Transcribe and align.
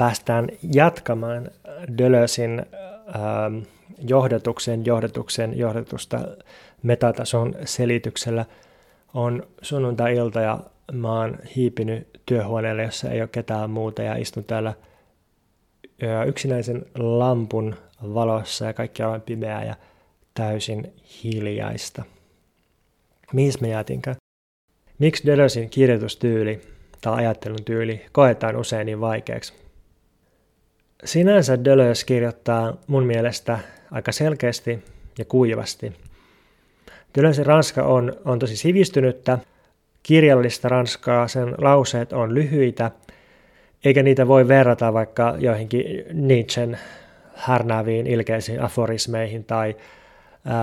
Päästään 0.00 0.48
jatkamaan 0.74 1.50
Dölösin 1.98 2.62
ähm, 3.14 3.62
johdatuksen, 4.08 4.86
johdatuksen, 4.86 5.58
johdatusta 5.58 6.18
metatason 6.82 7.54
selityksellä. 7.64 8.44
On 9.14 9.46
sunnuntai-ilta 9.62 10.40
ja 10.40 10.60
mä 10.92 11.20
oon 11.20 11.38
hiipinyt 11.56 12.08
työhuoneelle, 12.26 12.82
jossa 12.82 13.10
ei 13.10 13.20
ole 13.20 13.28
ketään 13.32 13.70
muuta 13.70 14.02
ja 14.02 14.16
istun 14.16 14.44
täällä 14.44 14.74
yksinäisen 16.26 16.86
lampun 16.98 17.76
valossa 18.02 18.64
ja 18.64 18.72
kaikki 18.72 19.02
on 19.02 19.20
pimeää 19.20 19.64
ja 19.64 19.74
täysin 20.34 20.92
hiljaista. 21.24 22.02
Mihin 23.32 23.52
me 23.60 23.68
jäätinkään? 23.68 24.16
Miksi 24.98 25.26
Deleuzein 25.26 25.70
kirjoitustyyli 25.70 26.60
tai 27.00 27.16
ajattelun 27.16 27.64
tyyli 27.64 28.06
koetaan 28.12 28.56
usein 28.56 28.86
niin 28.86 29.00
vaikeaksi? 29.00 29.69
Sinänsä 31.04 31.64
Deleuze 31.64 32.06
kirjoittaa 32.06 32.76
mun 32.86 33.04
mielestä 33.06 33.58
aika 33.90 34.12
selkeästi 34.12 34.84
ja 35.18 35.24
kuivasti. 35.24 35.92
Deleuzein 37.14 37.46
ranska 37.46 37.82
on, 37.82 38.12
on 38.24 38.38
tosi 38.38 38.56
sivistynyttä, 38.56 39.38
kirjallista 40.02 40.68
ranskaa, 40.68 41.28
sen 41.28 41.54
lauseet 41.58 42.12
on 42.12 42.34
lyhyitä, 42.34 42.90
eikä 43.84 44.02
niitä 44.02 44.28
voi 44.28 44.48
verrata 44.48 44.92
vaikka 44.92 45.34
joihinkin 45.38 45.84
Nietzschen 46.12 46.78
härnääviin 47.34 48.06
ilkeisiin 48.06 48.62
aforismeihin 48.62 49.44
tai 49.44 49.76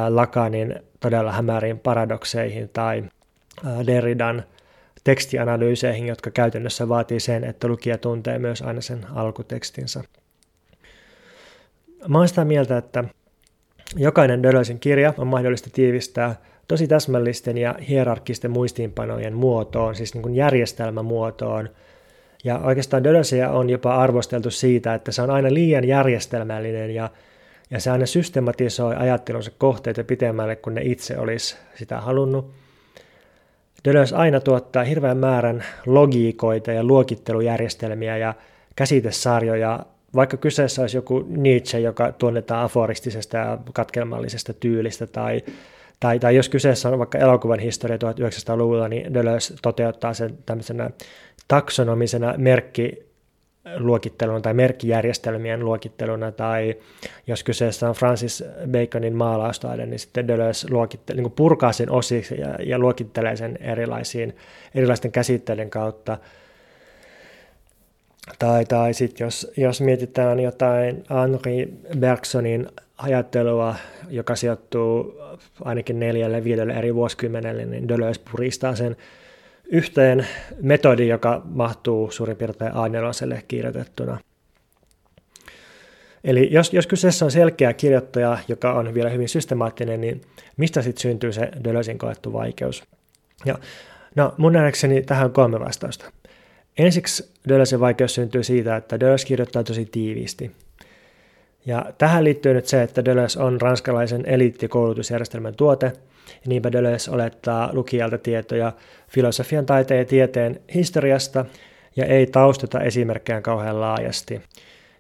Lakanin 0.10 0.76
todella 1.00 1.32
hämäriin 1.32 1.80
paradokseihin 1.80 2.70
tai 2.70 3.04
Derridan 3.88 4.44
tekstianalyyseihin, 5.04 6.08
jotka 6.08 6.32
käytännössä 6.32 6.90
vaatii 6.90 7.20
sen, 7.20 7.44
että 7.44 7.68
lukija 7.68 7.98
tuntee 7.98 8.40
myös 8.40 8.62
aina 8.62 8.82
sen 8.82 9.06
alkutekstinsä. 9.16 10.04
Mä 12.08 12.18
oon 12.18 12.28
sitä 12.28 12.46
mieltä, 12.46 12.78
että 12.78 13.04
jokainen 13.96 14.44
Dölösin 14.44 14.80
kirja 14.80 15.14
on 15.18 15.28
mahdollista 15.28 15.70
tiivistää 15.74 16.36
tosi 16.68 16.88
täsmällisten 16.88 17.58
ja 17.58 17.76
hierarkkisten 17.90 18.52
muistiinpanojen 18.52 19.34
muotoon, 19.34 19.96
siis 19.96 20.14
niin 20.14 20.22
kuin 20.22 20.36
järjestelmämuotoon. 20.36 21.70
Ja 22.44 22.60
oikeastaan 22.60 23.04
Dölösiä 23.04 23.52
on 23.52 23.70
jopa 23.70 23.96
arvosteltu 23.96 24.52
siitä, 24.52 24.94
että 24.94 25.12
se 25.12 25.22
on 25.22 25.30
aina 25.30 25.54
liian 25.54 25.88
järjestelmällinen 25.88 26.96
ja 26.96 27.10
ja 27.72 27.80
se 27.80 27.92
aina 27.92 28.06
systematisoi 28.06 28.96
ajattelunsa 28.96 29.52
kohteita 29.58 30.04
pitemmälle 30.04 30.56
kuin 30.56 30.74
ne 30.76 30.82
itse 30.84 31.18
olisi 31.18 31.58
sitä 31.76 32.02
halunnut. 32.02 32.52
Deleuze 33.86 34.16
aina 34.16 34.40
tuottaa 34.40 34.84
hirveän 34.84 35.18
määrän 35.18 35.64
logiikoita 35.86 36.72
ja 36.72 36.84
luokittelujärjestelmiä 36.84 38.18
ja 38.18 38.34
käsitesarjoja, 38.76 39.86
vaikka 40.16 40.38
kyseessä 40.38 40.82
olisi 40.82 40.98
joku 40.98 41.26
Nietzsche, 41.28 41.80
joka 41.80 42.12
tunnetaan 42.12 42.64
aforistisesta 42.64 43.38
ja 43.38 43.58
katkelmallisesta 43.74 44.54
tyylistä, 44.54 45.08
tai, 45.08 45.42
tai, 46.00 46.20
tai 46.20 46.36
jos 46.36 46.50
kyseessä 46.50 46.90
on 46.90 47.00
vaikka 47.00 47.18
elokuvan 47.18 47.60
historia 47.60 47.98
1900-luvulla, 47.98 48.88
niin 48.88 49.14
Deleuze 49.14 49.54
toteuttaa 49.62 50.14
sen 50.14 50.38
tämmöisenä 50.46 50.90
taksonomisena 51.48 52.34
merkki 52.38 53.08
luokitteluna 53.78 54.42
tai 54.42 54.54
merkkijärjestelmien 54.54 55.66
luokitteluna, 55.66 56.32
tai 56.32 56.76
jos 57.28 57.44
kyseessä 57.44 57.90
on 57.90 57.96
Francis 57.96 58.44
Baconin 58.72 59.16
maalaustaide, 59.16 59.86
niin 59.86 60.00
sitten 60.00 60.28
Deleuze 60.28 60.68
luokittelee, 60.70 61.22
niin 61.22 61.32
purkaa 61.32 61.72
sen 61.72 61.92
osiksi 61.92 62.40
ja, 62.40 62.56
ja 62.64 62.80
luokittelee 62.80 63.36
sen 63.36 63.58
erilaisiin, 63.62 64.36
erilaisten 64.76 65.12
käsitteiden 65.12 65.70
kautta. 65.70 66.18
Tai, 68.40 68.66
tai 68.66 68.94
sitten 68.94 69.26
jos, 69.26 69.52
jos 69.58 69.82
mietitään 69.82 70.40
jotain 70.40 71.04
Henri 71.10 71.74
Bergsonin 72.00 72.68
ajattelua, 72.98 73.76
joka 74.10 74.36
sijoittuu 74.36 75.20
ainakin 75.62 76.00
neljälle, 76.00 76.44
viidelle 76.44 76.74
eri 76.74 76.96
vuosikymmenelle, 76.96 77.66
niin 77.66 77.88
Deleuze 77.88 78.22
puristaa 78.32 78.76
sen 78.76 78.96
yhteen 79.66 80.28
metodi, 80.62 81.08
joka 81.08 81.42
mahtuu 81.46 82.12
suurin 82.12 82.38
piirtein 82.38 82.72
a 82.74 82.84
kirjoitettuna. 83.48 84.20
Eli 86.24 86.48
jos, 86.52 86.74
jos 86.74 86.88
kyseessä 86.88 87.26
on 87.26 87.32
selkeä 87.32 87.74
kirjoittaja, 87.74 88.38
joka 88.48 88.74
on 88.74 88.94
vielä 88.94 89.10
hyvin 89.10 89.30
systemaattinen, 89.30 90.02
niin 90.02 90.22
mistä 90.58 90.82
sitten 90.82 91.02
syntyy 91.02 91.34
se 91.34 91.52
Deleuzein 91.64 91.98
koettu 91.98 92.34
vaikeus? 92.34 92.84
Ja, 93.46 93.60
no 94.16 94.34
mun 94.38 94.54
nähdäkseni 94.54 95.02
tähän 95.02 95.26
on 95.26 95.34
kolme 95.34 95.60
vastausta. 95.60 96.12
Ensiksi 96.78 97.32
Deleuzein 97.50 97.80
vaikeus 97.80 98.16
syntyy 98.16 98.44
siitä, 98.44 98.76
että 98.76 99.00
Deleuze 99.00 99.28
kirjoittaa 99.28 99.64
tosi 99.64 99.86
tiiviisti. 99.86 100.52
Ja 101.66 101.86
tähän 101.98 102.24
liittyy 102.24 102.54
nyt 102.54 102.66
se, 102.66 102.84
että 102.84 103.06
Deleuze 103.06 103.40
on 103.40 103.62
ranskalaisen 103.62 104.26
eliittikoulutusjärjestelmän 104.26 105.56
tuote– 105.56 105.92
ja 106.28 106.50
niinpä 106.50 106.72
Deleuze 106.72 107.12
olettaa 107.12 107.70
lukijalta 107.74 108.18
tietoja 108.18 108.72
filosofian, 109.10 109.66
taiteen 109.66 110.00
ja 110.00 110.06
tieteen 110.06 110.62
historiasta 110.74 111.46
ja 111.96 112.06
ei 112.06 112.28
taustata 112.28 112.80
esimerkkejä 112.80 113.42
kauhean 113.42 113.82
laajasti. 113.82 114.42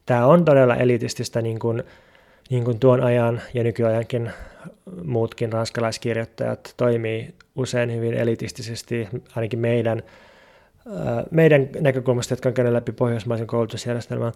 Tämä 0.06 0.26
on 0.26 0.46
todella 0.46 0.76
elitististä 0.76 1.42
niin 1.42 1.60
kuin, 1.60 1.84
niin 2.50 2.64
kuin 2.64 2.80
tuon 2.80 3.04
ajan 3.04 3.42
ja 3.54 3.64
nykyajankin 3.64 4.32
muutkin 5.04 5.54
ranskalaiskirjoittajat 5.54 6.74
toimii 6.78 7.34
usein 7.56 7.96
hyvin 7.96 8.14
elitistisesti, 8.14 9.08
ainakin 9.36 9.60
meidän, 9.60 10.04
meidän 11.31 11.70
näkökulmasta, 11.80 12.31
jotka 12.31 12.50
on 12.50 12.53
käynyt 12.53 12.74
läpi 12.74 12.92
pohjoismaisen 12.92 13.48
koulutusjärjestelmän. 13.48 14.34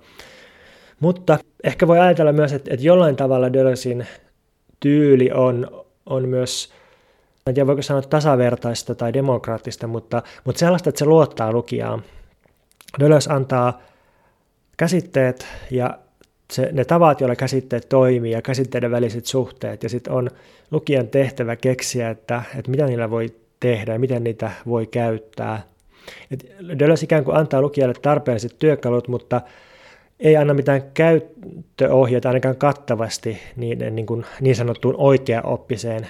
Mutta 0.99 1.39
ehkä 1.63 1.87
voi 1.87 1.99
ajatella 1.99 2.33
myös, 2.33 2.53
että, 2.53 2.73
että 2.73 2.85
jollain 2.85 3.15
tavalla 3.15 3.53
Deleuzein 3.53 4.07
tyyli 4.79 5.31
on, 5.31 5.85
on 6.05 6.29
myös 6.29 6.73
en 7.47 7.53
tiedä 7.53 7.67
voiko 7.67 7.81
sanoa 7.81 8.01
tasavertaista 8.01 8.95
tai 8.95 9.13
demokraattista, 9.13 9.87
mutta, 9.87 10.23
mutta 10.43 10.59
sellaista, 10.59 10.89
että 10.89 10.99
se 10.99 11.05
luottaa 11.05 11.51
lukijaan. 11.51 12.03
Deleuze 12.99 13.33
antaa 13.33 13.81
käsitteet 14.77 15.47
ja 15.71 15.99
se, 16.51 16.69
ne 16.71 16.85
tavat, 16.85 17.21
joilla 17.21 17.35
käsitteet 17.35 17.89
toimii 17.89 18.31
ja 18.31 18.41
käsitteiden 18.41 18.91
väliset 18.91 19.25
suhteet, 19.25 19.83
ja 19.83 19.89
sitten 19.89 20.13
on 20.13 20.29
lukijan 20.71 21.07
tehtävä 21.07 21.55
keksiä, 21.55 22.09
että, 22.09 22.43
että 22.57 22.71
mitä 22.71 22.85
niillä 22.85 23.09
voi 23.09 23.35
tehdä 23.59 23.93
ja 23.93 23.99
miten 23.99 24.23
niitä 24.23 24.51
voi 24.67 24.87
käyttää. 24.87 25.63
Deleuze 26.79 27.03
ikään 27.03 27.23
kuin 27.23 27.37
antaa 27.37 27.61
lukijalle 27.61 27.93
tarpeelliset 28.01 28.55
työkalut, 28.59 29.07
mutta 29.07 29.41
ei 30.19 30.37
anna 30.37 30.53
mitään 30.53 30.83
käyttöohjeita 30.93 32.29
ainakaan 32.29 32.55
kattavasti 32.55 33.37
niin, 33.55 33.95
niin, 33.95 34.05
kuin 34.05 34.25
niin 34.41 34.55
sanottuun 34.55 34.95
oikeaoppiseen 34.97 36.07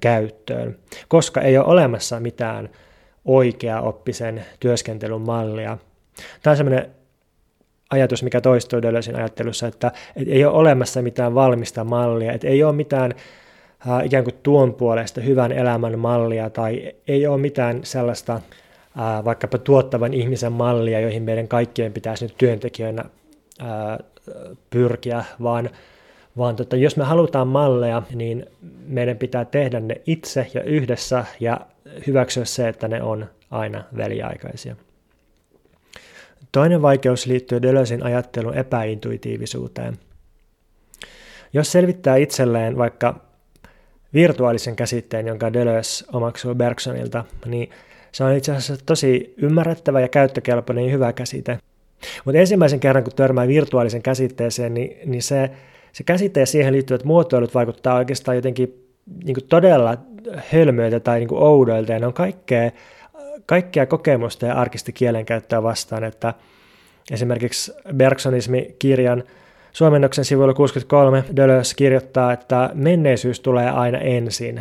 käyttöön, 0.00 0.78
koska 1.08 1.40
ei 1.40 1.58
ole 1.58 1.66
olemassa 1.66 2.20
mitään 2.20 2.68
oikeaoppisen 3.24 4.44
työskentelyn 4.60 5.20
mallia. 5.20 5.78
Tämä 6.42 6.52
on 6.52 6.56
sellainen 6.56 6.90
ajatus, 7.90 8.22
mikä 8.22 8.40
toistuu 8.40 8.82
Deleuzein 8.82 9.16
ajattelussa, 9.16 9.66
että, 9.66 9.92
että 10.16 10.34
ei 10.34 10.44
ole 10.44 10.54
olemassa 10.54 11.02
mitään 11.02 11.34
valmista 11.34 11.84
mallia, 11.84 12.32
että 12.32 12.48
ei 12.48 12.64
ole 12.64 12.72
mitään 12.72 13.14
ikään 14.04 14.24
kuin 14.24 14.34
tuon 14.42 14.74
puolesta 14.74 15.20
hyvän 15.20 15.52
elämän 15.52 15.98
mallia 15.98 16.50
tai 16.50 16.92
ei 17.08 17.26
ole 17.26 17.38
mitään 17.38 17.80
sellaista 17.82 18.40
vaikkapa 19.24 19.58
tuottavan 19.58 20.14
ihmisen 20.14 20.52
mallia, 20.52 21.00
joihin 21.00 21.22
meidän 21.22 21.48
kaikkien 21.48 21.92
pitäisi 21.92 22.24
nyt 22.24 22.34
työntekijöinä 22.38 23.04
pyrkiä, 24.70 25.24
vaan, 25.42 25.70
vaan 26.36 26.56
tota, 26.56 26.76
jos 26.76 26.96
me 26.96 27.04
halutaan 27.04 27.48
malleja, 27.48 28.02
niin 28.14 28.46
meidän 28.86 29.16
pitää 29.16 29.44
tehdä 29.44 29.80
ne 29.80 30.00
itse 30.06 30.46
ja 30.54 30.62
yhdessä 30.62 31.24
ja 31.40 31.60
hyväksyä 32.06 32.44
se, 32.44 32.68
että 32.68 32.88
ne 32.88 33.02
on 33.02 33.26
aina 33.50 33.84
väliaikaisia. 33.96 34.76
Toinen 36.52 36.82
vaikeus 36.82 37.26
liittyy 37.26 37.62
Deleuzein 37.62 38.02
ajattelun 38.02 38.54
epäintuitiivisuuteen. 38.54 39.98
Jos 41.52 41.72
selvittää 41.72 42.16
itselleen 42.16 42.78
vaikka 42.78 43.20
virtuaalisen 44.14 44.76
käsitteen, 44.76 45.26
jonka 45.26 45.52
Deleuze 45.52 46.04
omaksuu 46.12 46.54
Bergsonilta, 46.54 47.24
niin 47.46 47.70
se 48.12 48.24
on 48.24 48.36
itse 48.36 48.52
asiassa 48.52 48.84
tosi 48.86 49.34
ymmärrettävä 49.36 50.00
ja 50.00 50.08
käyttökelpoinen 50.08 50.84
ja 50.84 50.90
hyvä 50.90 51.12
käsite– 51.12 51.58
mutta 52.24 52.38
ensimmäisen 52.38 52.80
kerran, 52.80 53.04
kun 53.04 53.12
törmää 53.16 53.48
virtuaalisen 53.48 54.02
käsitteeseen, 54.02 54.74
niin, 54.74 54.96
niin 55.10 55.22
se, 55.22 55.50
se 55.92 56.04
käsite 56.04 56.40
ja 56.40 56.46
siihen 56.46 56.72
liittyvät 56.74 57.04
muotoilut 57.04 57.54
vaikuttaa 57.54 57.96
oikeastaan 57.96 58.36
jotenkin 58.36 58.86
niin 59.24 59.34
kuin 59.34 59.48
todella 59.48 59.96
hölmöiltä 60.52 61.00
tai 61.00 61.18
niin 61.18 61.28
kuin 61.28 61.42
oudoilta, 61.42 61.92
ja 61.92 61.98
ne 61.98 62.06
on 62.06 62.12
kaikkea, 62.12 62.70
kaikkea 63.46 63.86
kokemusta 63.86 64.46
ja 64.46 64.54
arkista 64.54 64.92
kielenkäyttöä 64.92 65.62
vastaan, 65.62 66.04
että 66.04 66.34
esimerkiksi 67.10 67.72
Bergsonismi-kirjan 67.96 69.24
suomennoksen 69.72 70.24
sivuilla 70.24 70.54
63 70.54 71.24
Deleuze 71.36 71.74
kirjoittaa, 71.76 72.32
että 72.32 72.70
menneisyys 72.74 73.40
tulee 73.40 73.70
aina 73.70 73.98
ensin. 73.98 74.60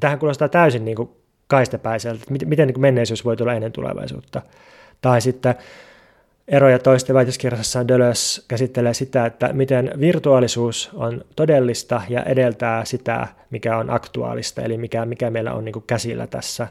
Tähän 0.00 0.18
kuulostaa 0.18 0.48
täysin 0.48 0.84
niin 0.84 0.96
kuin 0.96 1.10
kaistepäiseltä, 1.50 2.22
että 2.32 2.46
miten 2.46 2.66
niin 2.66 2.80
menneisyys 2.80 3.24
voi 3.24 3.36
tulla 3.36 3.54
ennen 3.54 3.72
tulevaisuutta. 3.72 4.42
Tai 5.00 5.20
sitten 5.20 5.54
eroja 6.48 6.78
toisten 6.78 7.14
väitöskirjassaan 7.14 7.88
Deleuze 7.88 8.42
käsittelee 8.48 8.94
sitä, 8.94 9.26
että 9.26 9.52
miten 9.52 9.92
virtuaalisuus 10.00 10.90
on 10.94 11.24
todellista 11.36 12.02
ja 12.08 12.22
edeltää 12.22 12.84
sitä, 12.84 13.28
mikä 13.50 13.76
on 13.76 13.90
aktuaalista, 13.90 14.62
eli 14.62 14.78
mikä, 14.78 15.06
mikä 15.06 15.30
meillä 15.30 15.52
on 15.54 15.64
niin 15.64 15.72
kuin 15.72 15.84
käsillä 15.86 16.26
tässä. 16.26 16.68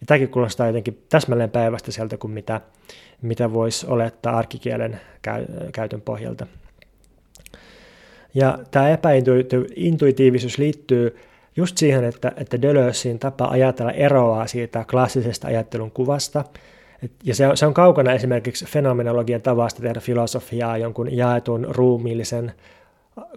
Ja 0.00 0.06
tämäkin 0.06 0.28
kuulostaa 0.28 0.66
jotenkin 0.66 1.02
täsmälleen 1.08 1.50
päivästä 1.50 1.92
sieltä 1.92 2.16
kuin 2.16 2.30
mitä, 2.30 2.60
mitä 3.22 3.52
voisi 3.52 3.86
olettaa 3.86 4.36
arkikielen 4.36 5.00
käytön 5.72 6.00
pohjalta. 6.00 6.46
Ja 8.34 8.58
tämä 8.70 8.88
epäintuitiivisuus 8.88 10.58
liittyy 10.58 11.16
just 11.60 11.78
siihen, 11.78 12.04
että, 12.04 12.32
että 12.36 12.62
Deleuzein 12.62 13.18
tapa 13.18 13.48
ajatella 13.48 13.92
eroaa 13.92 14.46
siitä 14.46 14.84
klassisesta 14.90 15.48
ajattelun 15.48 15.90
kuvasta– 15.90 16.44
ja 17.24 17.34
se 17.34 17.46
on, 17.46 17.56
se 17.56 17.66
on 17.66 17.74
kaukana 17.74 18.12
esimerkiksi 18.12 18.64
fenomenologian 18.64 19.42
tavasta 19.42 19.82
tehdä 19.82 20.00
filosofiaa 20.00 20.78
jonkun 20.78 21.16
jaetun 21.16 21.66
ruumiillisen 21.68 22.52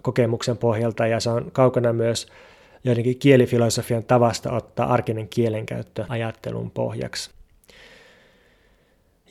kokemuksen 0.02 0.56
pohjalta, 0.56 1.06
ja 1.06 1.20
se 1.20 1.30
on 1.30 1.50
kaukana 1.52 1.92
myös 1.92 2.26
joidenkin 2.84 3.18
kielifilosofian 3.18 4.04
tavasta 4.04 4.52
ottaa 4.52 4.92
arkinen 4.92 5.28
kielenkäyttö 5.28 6.04
ajattelun 6.08 6.70
pohjaksi. 6.70 7.30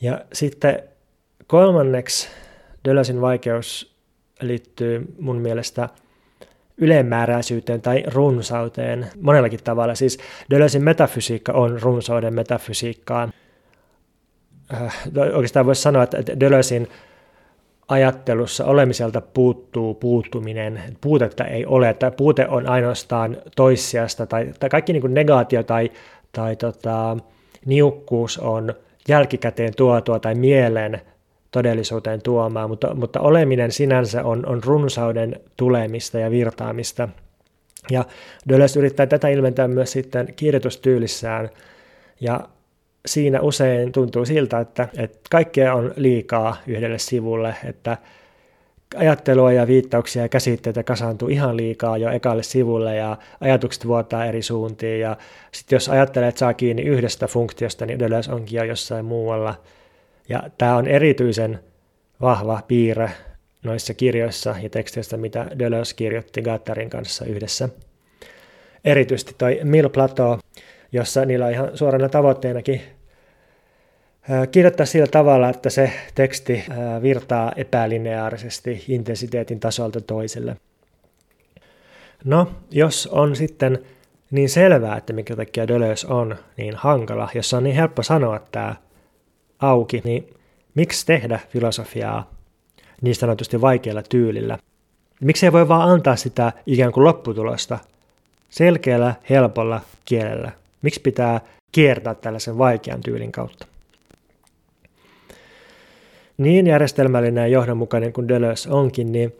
Ja 0.01 0.25
sitten 0.33 0.83
kolmanneksi 1.47 2.27
Dölösin 2.85 3.21
vaikeus 3.21 3.95
liittyy 4.41 5.15
mun 5.19 5.37
mielestä 5.37 5.89
ylemmääräisyyteen 6.77 7.81
tai 7.81 8.03
runsauteen 8.07 9.07
monellakin 9.21 9.63
tavalla. 9.63 9.95
Siis 9.95 10.17
Dölösin 10.49 10.83
metafysiikka 10.83 11.51
on 11.51 11.81
runsauden 11.81 12.33
metafysiikkaa 12.33 13.29
äh, 14.73 14.95
oikeastaan 15.33 15.65
voisi 15.65 15.81
sanoa, 15.81 16.03
että 16.03 16.39
Dölösin 16.39 16.87
ajattelussa 17.87 18.65
olemiselta 18.65 19.21
puuttuu 19.21 19.93
puuttuminen, 19.93 20.81
puutetta 21.01 21.45
ei 21.45 21.65
ole, 21.65 21.93
tai 21.93 22.11
puute 22.11 22.47
on 22.47 22.69
ainoastaan 22.69 23.37
toissijasta, 23.55 24.25
tai, 24.25 24.53
tai 24.59 24.69
kaikki 24.69 24.93
niin 24.93 25.01
kuin 25.01 25.13
negaatio 25.13 25.63
tai, 25.63 25.91
tai 26.31 26.55
tota, 26.55 27.17
niukkuus 27.65 28.37
on 28.37 28.73
jälkikäteen 29.07 29.75
tuotua 29.75 30.19
tai 30.19 30.35
mielen 30.35 31.01
todellisuuteen 31.53 32.21
tuomaan, 32.21 32.69
mutta, 32.69 32.95
mutta 32.95 33.19
oleminen 33.19 33.71
sinänsä 33.71 34.23
on, 34.23 34.45
on 34.45 34.63
runsauden 34.63 35.39
tulemista 35.57 36.19
ja 36.19 36.31
virtaamista. 36.31 37.09
Ja 37.91 38.05
Deleuze 38.49 38.79
yrittää 38.79 39.05
tätä 39.05 39.27
ilmentää 39.27 39.67
myös 39.67 39.91
sitten 39.91 40.33
kirjoitustyylissään, 40.35 41.49
ja 42.21 42.39
siinä 43.05 43.41
usein 43.41 43.91
tuntuu 43.91 44.25
siltä, 44.25 44.59
että, 44.59 44.87
että 44.97 45.19
kaikkea 45.31 45.73
on 45.73 45.93
liikaa 45.95 46.57
yhdelle 46.67 46.99
sivulle, 46.99 47.55
että 47.65 47.97
ajattelua 48.95 49.51
ja 49.51 49.67
viittauksia 49.67 50.21
ja 50.21 50.29
käsitteitä 50.29 50.83
kasaantuu 50.83 51.27
ihan 51.27 51.57
liikaa 51.57 51.97
jo 51.97 52.09
ekalle 52.09 52.43
sivulle 52.43 52.95
ja 52.95 53.17
ajatukset 53.41 53.87
vuotaa 53.87 54.25
eri 54.25 54.41
suuntiin 54.41 54.99
ja 54.99 55.17
sitten 55.51 55.75
jos 55.75 55.89
ajattelee, 55.89 56.29
että 56.29 56.39
saa 56.39 56.53
kiinni 56.53 56.81
yhdestä 56.81 57.27
funktiosta, 57.27 57.85
niin 57.85 57.99
Deleuze 57.99 58.31
onkin 58.31 58.57
jo 58.57 58.63
jossain 58.63 59.05
muualla. 59.05 59.55
Ja 60.29 60.43
tämä 60.57 60.75
on 60.75 60.87
erityisen 60.87 61.59
vahva 62.21 62.61
piirre 62.67 63.11
noissa 63.63 63.93
kirjoissa 63.93 64.55
ja 64.61 64.69
teksteissä, 64.69 65.17
mitä 65.17 65.47
Deleuze 65.59 65.95
kirjoitti 65.95 66.41
Gattarin 66.41 66.89
kanssa 66.89 67.25
yhdessä. 67.25 67.69
Erityisesti 68.85 69.35
toi 69.37 69.59
Mil 69.63 69.89
Plateau, 69.89 70.37
jossa 70.91 71.25
niillä 71.25 71.45
on 71.45 71.51
ihan 71.51 71.77
suorana 71.77 72.09
tavoitteenakin 72.09 72.81
kirjoittaa 74.51 74.85
sillä 74.85 75.07
tavalla, 75.07 75.49
että 75.49 75.69
se 75.69 75.91
teksti 76.15 76.65
virtaa 77.01 77.51
epälineaarisesti 77.55 78.83
intensiteetin 78.87 79.59
tasolta 79.59 80.01
toiselle. 80.01 80.57
No, 82.25 82.51
jos 82.71 83.07
on 83.11 83.35
sitten 83.35 83.79
niin 84.31 84.49
selvää, 84.49 84.97
että 84.97 85.13
mikä 85.13 85.35
takia 85.35 85.67
Deleuze 85.67 86.07
on 86.07 86.35
niin 86.57 86.75
hankala, 86.75 87.29
jos 87.35 87.53
on 87.53 87.63
niin 87.63 87.75
helppo 87.75 88.03
sanoa 88.03 88.39
tämä 88.51 88.75
auki, 89.63 90.01
niin 90.03 90.27
miksi 90.75 91.05
tehdä 91.05 91.39
filosofiaa 91.49 92.31
niin 93.01 93.15
sanotusti 93.15 93.61
vaikealla 93.61 94.03
tyylillä? 94.03 94.57
Miksi 95.21 95.45
ei 95.45 95.51
voi 95.51 95.67
vaan 95.67 95.89
antaa 95.89 96.15
sitä 96.15 96.51
ikään 96.65 96.91
kuin 96.91 97.03
lopputulosta 97.03 97.79
selkeällä, 98.49 99.15
helpolla 99.29 99.81
kielellä? 100.05 100.51
Miksi 100.81 101.01
pitää 101.01 101.41
kiertää 101.71 102.15
tällaisen 102.15 102.57
vaikean 102.57 103.01
tyylin 103.01 103.31
kautta? 103.31 103.67
Niin 106.37 106.67
järjestelmällinen 106.67 107.41
ja 107.41 107.47
johdonmukainen 107.47 108.13
kuin 108.13 108.27
Deleuze 108.27 108.69
onkin, 108.69 109.11
niin, 109.11 109.35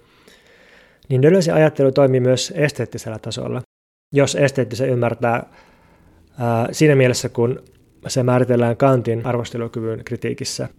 niin 1.09 1.21
Deleuzein 1.21 1.57
ajattelu 1.57 1.91
toimii 1.91 2.19
myös 2.19 2.53
esteettisellä 2.55 3.19
tasolla. 3.19 3.61
Jos 4.13 4.35
esteettisen 4.35 4.89
ymmärtää 4.89 5.45
ää, 6.39 6.67
siinä 6.71 6.95
mielessä, 6.95 7.29
kun 7.29 7.63
se 8.07 8.23
määritellään 8.23 8.77
Kantin 8.77 9.25
arvostelukyvyn 9.25 10.03
kritiikissä. 10.05 10.69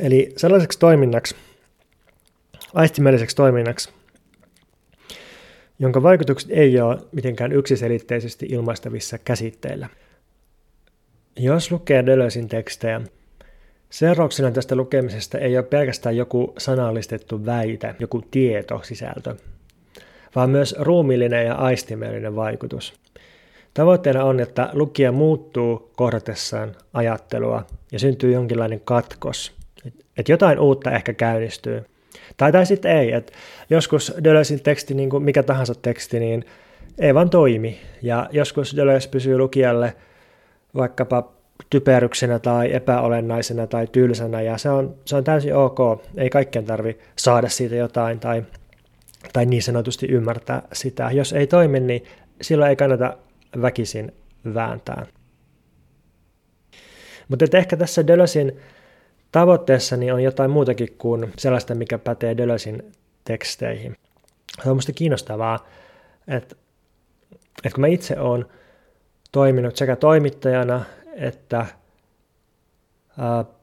Eli 0.00 0.32
sellaiseksi 0.36 0.78
toiminnaksi, 0.78 1.36
aistimelliseksi 2.74 3.36
toiminnaksi, 3.36 3.90
jonka 5.78 6.02
vaikutukset 6.02 6.50
ei 6.50 6.80
ole 6.80 6.98
mitenkään 7.12 7.52
yksiselitteisesti 7.52 8.46
ilmaistavissa 8.50 9.18
käsitteillä. 9.18 9.88
Jos 11.36 11.72
lukee 11.72 12.06
Deleuzein 12.06 12.48
tekstejä, 12.48 13.00
seurauksena 13.90 14.50
tästä 14.50 14.76
lukemisesta 14.76 15.38
ei 15.38 15.56
ole 15.56 15.66
pelkästään 15.66 16.16
joku 16.16 16.54
sanallistettu 16.58 17.46
väite, 17.46 17.94
joku 17.98 18.22
tieto, 18.30 18.80
sisältö, 18.82 19.36
vaan 20.36 20.50
myös 20.50 20.74
ruumiillinen 20.78 21.46
ja 21.46 21.54
aistimellinen 21.54 22.36
vaikutus. 22.36 22.94
Tavoitteena 23.78 24.24
on, 24.24 24.40
että 24.40 24.70
lukija 24.72 25.12
muuttuu 25.12 25.90
kohdatessaan 25.96 26.74
ajattelua 26.92 27.66
ja 27.92 27.98
syntyy 27.98 28.32
jonkinlainen 28.32 28.80
katkos, 28.80 29.52
että 30.16 30.32
jotain 30.32 30.58
uutta 30.58 30.90
ehkä 30.90 31.12
käynnistyy. 31.12 31.84
Tai, 32.36 32.52
tai 32.52 32.66
sitten 32.66 32.96
ei, 32.96 33.12
että 33.12 33.32
joskus 33.70 34.14
Deleuzein 34.24 34.62
teksti, 34.62 34.94
niin 34.94 35.10
kuin 35.10 35.22
mikä 35.22 35.42
tahansa 35.42 35.74
teksti, 35.74 36.20
niin 36.20 36.44
ei 36.98 37.14
vaan 37.14 37.30
toimi. 37.30 37.80
Ja 38.02 38.28
joskus 38.32 38.76
Deleuze 38.76 39.08
pysyy 39.08 39.38
lukijalle 39.38 39.94
vaikkapa 40.74 41.32
typeryksenä 41.70 42.38
tai 42.38 42.74
epäolennaisena 42.74 43.66
tai 43.66 43.86
tylsänä, 43.86 44.40
ja 44.40 44.58
se 44.58 44.70
on, 44.70 44.94
se 45.04 45.16
on 45.16 45.24
täysin 45.24 45.54
ok. 45.54 45.78
Ei 46.16 46.30
kaikkien 46.30 46.64
tarvi 46.64 46.98
saada 47.16 47.48
siitä 47.48 47.74
jotain 47.74 48.20
tai, 48.20 48.44
tai 49.32 49.46
niin 49.46 49.62
sanotusti 49.62 50.06
ymmärtää 50.06 50.62
sitä. 50.72 51.10
Jos 51.12 51.32
ei 51.32 51.46
toimi, 51.46 51.80
niin 51.80 52.04
silloin 52.40 52.68
ei 52.68 52.76
kannata 52.76 53.16
väkisin 53.62 54.12
vääntää. 54.54 55.06
Mutta 57.28 57.58
ehkä 57.58 57.76
tässä 57.76 58.06
Deleuzein 58.06 58.60
tavoitteessani 59.32 60.10
on 60.10 60.22
jotain 60.22 60.50
muutakin 60.50 60.88
kuin 60.98 61.32
sellaista, 61.38 61.74
mikä 61.74 61.98
pätee 61.98 62.36
Deleuzein 62.36 62.92
teksteihin. 63.24 63.96
Se 64.62 64.68
on 64.68 64.76
minusta 64.76 64.92
kiinnostavaa, 64.92 65.68
että, 66.28 66.56
että 67.64 67.74
kun 67.74 67.80
mä 67.80 67.86
itse 67.86 68.20
olen 68.20 68.46
toiminut 69.32 69.76
sekä 69.76 69.96
toimittajana 69.96 70.84
että 71.18 71.66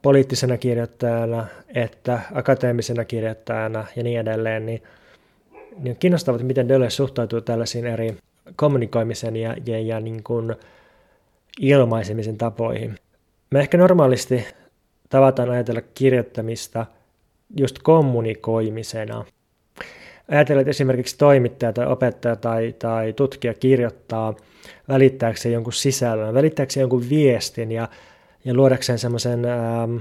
poliittisena 0.01 0.57
kirjoittajana, 0.57 1.47
että 1.75 2.19
akateemisena 2.33 3.05
kirjoittajana 3.05 3.85
ja 3.95 4.03
niin 4.03 4.19
edelleen, 4.19 4.65
niin, 4.65 4.83
niin 5.77 5.91
on 5.91 5.95
kiinnostavaa, 5.95 6.43
miten 6.43 6.67
Deleuze 6.67 6.95
suhtautuu 6.95 7.41
tällaisiin 7.41 7.85
eri 7.85 8.17
kommunikoimisen 8.55 9.35
ja, 9.35 9.55
ja, 9.65 9.79
ja 9.79 9.99
niin 9.99 10.23
kuin 10.23 10.55
ilmaisemisen 11.59 12.37
tapoihin. 12.37 12.95
Me 13.51 13.59
ehkä 13.59 13.77
normaalisti 13.77 14.45
tavataan 15.09 15.49
ajatella 15.49 15.81
kirjoittamista 15.81 16.85
just 17.57 17.79
kommunikoimisena. 17.83 19.25
Ajatellaan, 20.31 20.61
että 20.61 20.69
esimerkiksi 20.69 21.17
toimittaja 21.17 21.73
tai 21.73 21.85
opettaja 21.87 22.35
tai, 22.35 22.75
tai 22.79 23.13
tutkija 23.13 23.53
kirjoittaa 23.53 24.35
välittääkseen 24.87 25.53
jonkun 25.53 25.73
sisällön, 25.73 26.33
välittääkseen 26.33 26.81
jonkun 26.81 27.09
viestin 27.09 27.71
ja, 27.71 27.87
ja 28.45 28.53
luodakseen 28.53 28.99
semmoisen 28.99 29.45
ähm, 29.45 29.97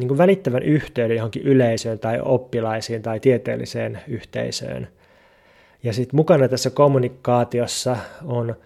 niin 0.00 0.18
välittävän 0.18 0.62
yhteyden 0.62 1.16
johonkin 1.16 1.42
yleisöön 1.42 1.98
tai 1.98 2.18
oppilaisiin 2.22 3.02
tai 3.02 3.20
tieteelliseen 3.20 4.00
yhteisöön. 4.08 4.88
Ja 5.82 5.92
sitten 5.92 6.16
mukana 6.16 6.48
tässä 6.48 6.70
kommunikaatiossa 6.70 7.96
on 8.24 8.56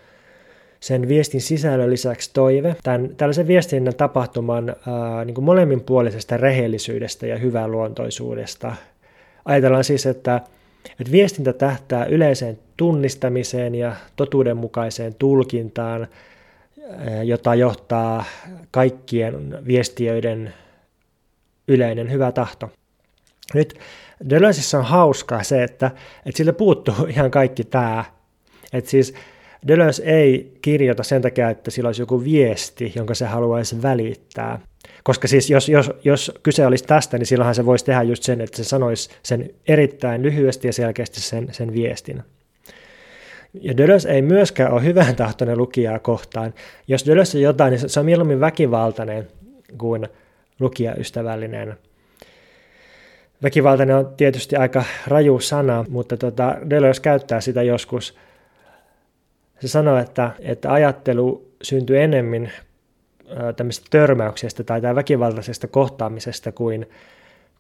sen 0.81 1.09
viestin 1.09 1.41
sisällön 1.41 1.91
lisäksi 1.91 2.31
toive, 2.33 2.77
tämän, 2.83 3.17
tällaisen 3.17 3.47
viestinnän 3.47 3.95
tapahtuman 3.95 4.69
ää, 4.69 5.25
niin 5.25 5.35
kuin 5.35 5.45
molemminpuolisesta 5.45 6.37
rehellisyydestä 6.37 7.27
ja 7.27 7.39
luontoisuudesta. 7.67 8.77
Ajatellaan 9.45 9.85
siis, 9.85 10.07
että, 10.07 10.41
että 11.01 11.13
viestintä 11.13 11.53
tähtää 11.53 12.05
yleiseen 12.05 12.59
tunnistamiseen 12.77 13.75
ja 13.75 13.97
totuudenmukaiseen 14.17 15.15
tulkintaan, 15.15 16.09
ää, 16.91 17.23
jota 17.23 17.55
johtaa 17.55 18.25
kaikkien 18.71 19.59
viestiöiden 19.67 20.55
yleinen 21.69 22.11
hyvä 22.13 22.33
tahto. 22.33 22.71
Nyt 23.55 23.79
Deleuzeissa 24.31 24.79
on 24.79 24.85
hauskaa 24.85 25.43
se, 25.43 25.63
että, 25.63 25.91
että 26.27 26.37
sille 26.37 26.53
puuttuu 26.53 26.95
ihan 27.09 27.31
kaikki 27.31 27.65
tämä. 27.65 28.05
Että 28.73 28.91
siis 28.91 29.15
Deleuze 29.69 30.03
ei 30.03 30.59
kirjoita 30.63 31.03
sen 31.03 31.23
takia, 31.23 31.51
että 31.51 31.71
sillä 31.71 31.89
olisi 31.89 32.03
joku 32.03 32.25
viesti, 32.25 32.93
jonka 32.95 33.15
se 33.15 33.27
haluaisi 33.27 33.83
välittää. 33.83 34.59
Koska 35.03 35.29
siis 35.29 35.51
jos, 35.51 35.69
jos, 35.69 35.91
jos 36.05 36.33
kyse 36.43 36.67
olisi 36.67 36.85
tästä, 36.85 37.19
niin 37.19 37.27
silloinhan 37.27 37.55
se 37.55 37.67
voisi 37.67 37.85
tehdä 37.85 38.03
just 38.03 38.23
sen, 38.23 38.41
että 38.41 38.57
se 38.57 38.65
sanoisi 38.65 39.11
sen 39.23 39.51
erittäin 39.69 40.23
lyhyesti 40.23 40.69
ja 40.69 40.73
selkeästi 40.73 41.21
sen, 41.21 41.49
sen 41.53 41.73
viestin. 41.73 42.23
Ja 43.61 43.77
Deleuze 43.77 44.11
ei 44.11 44.23
myöskään 44.23 44.73
ole 44.73 44.85
hyvän 44.85 45.17
tahtoinen 45.17 45.59
lukijaa 45.59 45.99
kohtaan. 45.99 46.55
Jos 46.89 47.07
Deleuze 47.07 47.39
on 47.39 47.43
jotain, 47.43 47.71
niin 47.71 47.89
se 47.89 48.01
on 48.01 48.07
mieluummin 48.07 48.41
väkivaltainen 48.41 49.29
kuin 49.79 50.09
lukijaystävällinen. 50.61 51.77
Väkivaltainen 53.47 53.97
on 53.97 54.15
tietysti 54.17 54.57
aika 54.57 54.85
raju 55.07 55.41
sana, 55.41 55.85
mutta 55.89 56.17
tota, 56.17 56.57
Deleuze 56.71 57.03
käyttää 57.03 57.41
sitä 57.41 57.63
joskus. 57.63 58.19
Se 59.61 59.69
sanoo, 59.69 59.99
että, 59.99 60.31
että 60.41 60.73
ajattelu 60.73 61.51
syntyy 61.63 62.03
enemmän 62.03 62.53
tämmöisestä 63.57 63.87
törmäyksestä 63.91 64.65
tai, 64.65 64.81
tai 64.81 64.95
väkivaltaisesta 64.95 65.69
kohtaamisesta 65.69 66.53
kuin, 66.53 66.89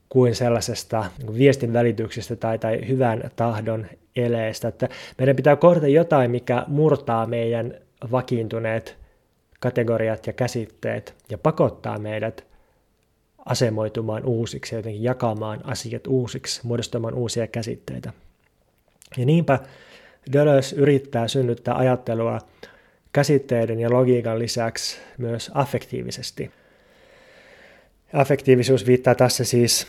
kuin 0.08 0.34
sellaisesta 0.34 1.04
niin 1.18 1.38
viestin 1.38 1.72
välityksestä 1.72 2.36
tai, 2.36 2.58
tai 2.58 2.88
hyvän 2.88 3.30
tahdon 3.36 3.86
eleestä. 4.16 4.68
Että 4.68 4.88
meidän 5.18 5.36
pitää 5.36 5.56
kohdata 5.56 5.86
jotain, 5.86 6.30
mikä 6.30 6.64
murtaa 6.66 7.26
meidän 7.26 7.74
vakiintuneet 8.10 8.96
kategoriat 9.60 10.26
ja 10.26 10.32
käsitteet 10.32 11.14
ja 11.30 11.38
pakottaa 11.38 11.98
meidät 11.98 12.44
asemoitumaan 13.46 14.24
uusiksi 14.24 14.74
ja 14.74 14.78
jotenkin 14.78 15.02
jakamaan 15.02 15.60
asiat 15.64 16.06
uusiksi, 16.06 16.60
muodostamaan 16.64 17.14
uusia 17.14 17.46
käsitteitä. 17.46 18.12
Ja 19.16 19.26
niinpä 19.26 19.58
Deleuze 20.32 20.76
yrittää 20.76 21.28
synnyttää 21.28 21.74
ajattelua 21.74 22.40
käsitteiden 23.12 23.80
ja 23.80 23.90
logiikan 23.90 24.38
lisäksi 24.38 24.98
myös 25.18 25.50
affektiivisesti. 25.54 26.50
Affektiivisuus 28.12 28.86
viittaa 28.86 29.14
tässä 29.14 29.44
siis 29.44 29.86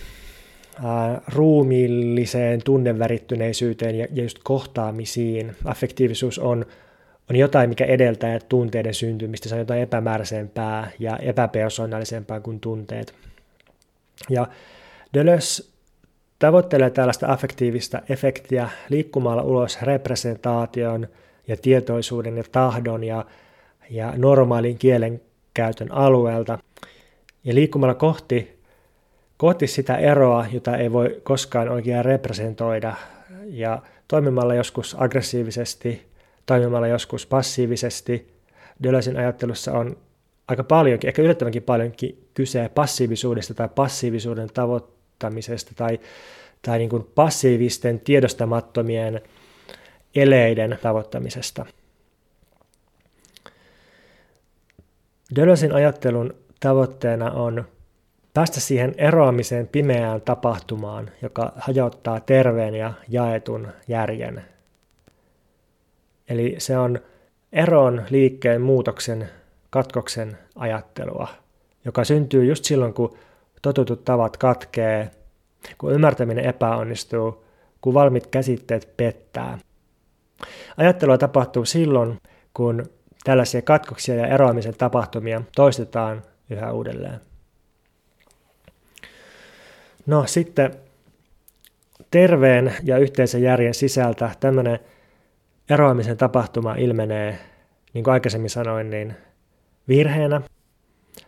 ruumiilliseen 1.34 2.62
tunnevärittyneisyyteen 2.64 3.96
ja, 3.96 4.08
ja 4.14 4.24
just 4.24 4.40
kohtaamisiin. 4.44 5.56
Affektiivisuus 5.66 6.40
on, 6.40 6.66
on 7.30 7.36
jotain, 7.36 7.70
mikä 7.70 7.86
edeltää 7.86 8.40
tunteiden 8.50 8.94
syntymistä. 8.94 9.50
Se 9.50 9.56
on 9.56 9.60
jotain 9.60 9.82
epämääräisempää 9.82 10.92
ja 11.00 11.18
epäpersonallisempaa 11.18 12.40
kuin 12.40 12.60
tunteet. 12.60 13.14
Ja 14.30 14.48
Deleuze 15.14 15.64
tavoittelee 16.40 16.90
tällaista 16.90 17.32
affektiivista 17.32 18.02
efektiä 18.10 18.70
liikkumalla 18.90 19.42
ulos 19.42 19.82
representaation 19.82 21.08
ja 21.48 21.58
tietoisuuden 21.58 22.38
ja 22.38 22.44
tahdon 22.52 23.04
ja, 23.04 23.26
ja 23.90 24.14
normaalin 24.18 24.78
kielenkäytön 24.78 25.92
alueelta 25.92 26.60
ja 27.44 27.56
liikkumalla 27.56 27.96
kohti, 27.96 28.60
kohti 29.38 29.68
sitä 29.68 29.98
eroa, 29.98 30.46
jota 30.52 30.78
ei 30.78 30.92
voi 30.92 31.22
koskaan 31.24 31.70
oikein 31.70 32.06
representoida 32.06 32.96
ja 33.46 33.82
toimimalla 34.08 34.56
joskus 34.56 34.96
aggressiivisesti, 35.00 36.08
toimimalla 36.46 36.88
joskus 36.88 37.26
passiivisesti. 37.26 38.38
Deleuzen 38.84 39.18
ajattelussa 39.18 39.74
on 39.74 39.98
aika 40.48 40.64
paljonkin, 40.64 41.08
ehkä 41.08 41.22
yllättävänkin 41.22 41.64
paljonkin 41.64 42.28
kyse 42.34 42.70
passiivisuudesta 42.70 43.54
tai 43.54 43.70
passiivisuuden 43.76 44.50
tavoittamisesta 44.54 45.72
tai, 45.76 46.00
tai 46.62 46.78
niin 46.78 46.90
kuin 46.90 47.04
passiivisten 47.16 48.00
tiedostamattomien 48.00 49.22
eleiden 50.16 50.80
tavoittamisesta. 50.82 51.66
Dölösin 55.36 55.74
ajattelun 55.74 56.34
tavoitteena 56.60 57.32
on 57.32 57.66
päästä 58.34 58.60
siihen 58.60 58.96
eroamiseen 58.98 59.68
pimeään 59.68 60.22
tapahtumaan, 60.22 61.12
joka 61.22 61.54
hajoittaa 61.56 62.20
terveen 62.20 62.76
ja 62.76 62.94
jaetun 63.08 63.68
järjen. 63.88 64.46
Eli 66.30 66.56
se 66.58 66.78
on 66.78 67.00
eron 67.52 68.04
liikkeen 68.10 68.62
muutoksen 68.62 69.30
katkoksen 69.70 70.38
ajattelua, 70.56 71.28
joka 71.86 72.04
syntyy 72.04 72.46
just 72.46 72.66
silloin, 72.66 72.94
kun 72.94 73.18
totutut 73.62 74.06
tavat 74.06 74.38
katkee, 74.38 75.12
kun 75.78 75.94
ymmärtäminen 75.94 76.46
epäonnistuu, 76.46 77.46
kun 77.82 77.94
valmiit 77.94 78.28
käsitteet 78.28 78.94
pettää. 78.98 79.60
Ajattelua 80.78 81.18
tapahtuu 81.18 81.66
silloin, 81.66 82.18
kun 82.54 82.86
tällaisia 83.24 83.62
katkoksia 83.62 84.16
ja 84.16 84.28
eroamisen 84.28 84.76
tapahtumia 84.78 85.42
toistetaan 85.56 86.22
yhä 86.50 86.72
uudelleen. 86.72 87.20
No 90.06 90.28
sitten 90.28 90.74
terveen 92.12 92.74
ja 92.84 92.98
yhteisen 92.98 93.42
järjen 93.42 93.74
sisältä 93.74 94.32
tämmöinen 94.40 94.80
eroamisen 95.70 96.18
tapahtuma 96.18 96.76
ilmenee, 96.76 97.40
niin 97.94 98.04
kuin 98.04 98.14
aikaisemmin 98.14 98.50
sanoin, 98.50 98.90
niin 98.90 99.16
virheenä 99.88 100.42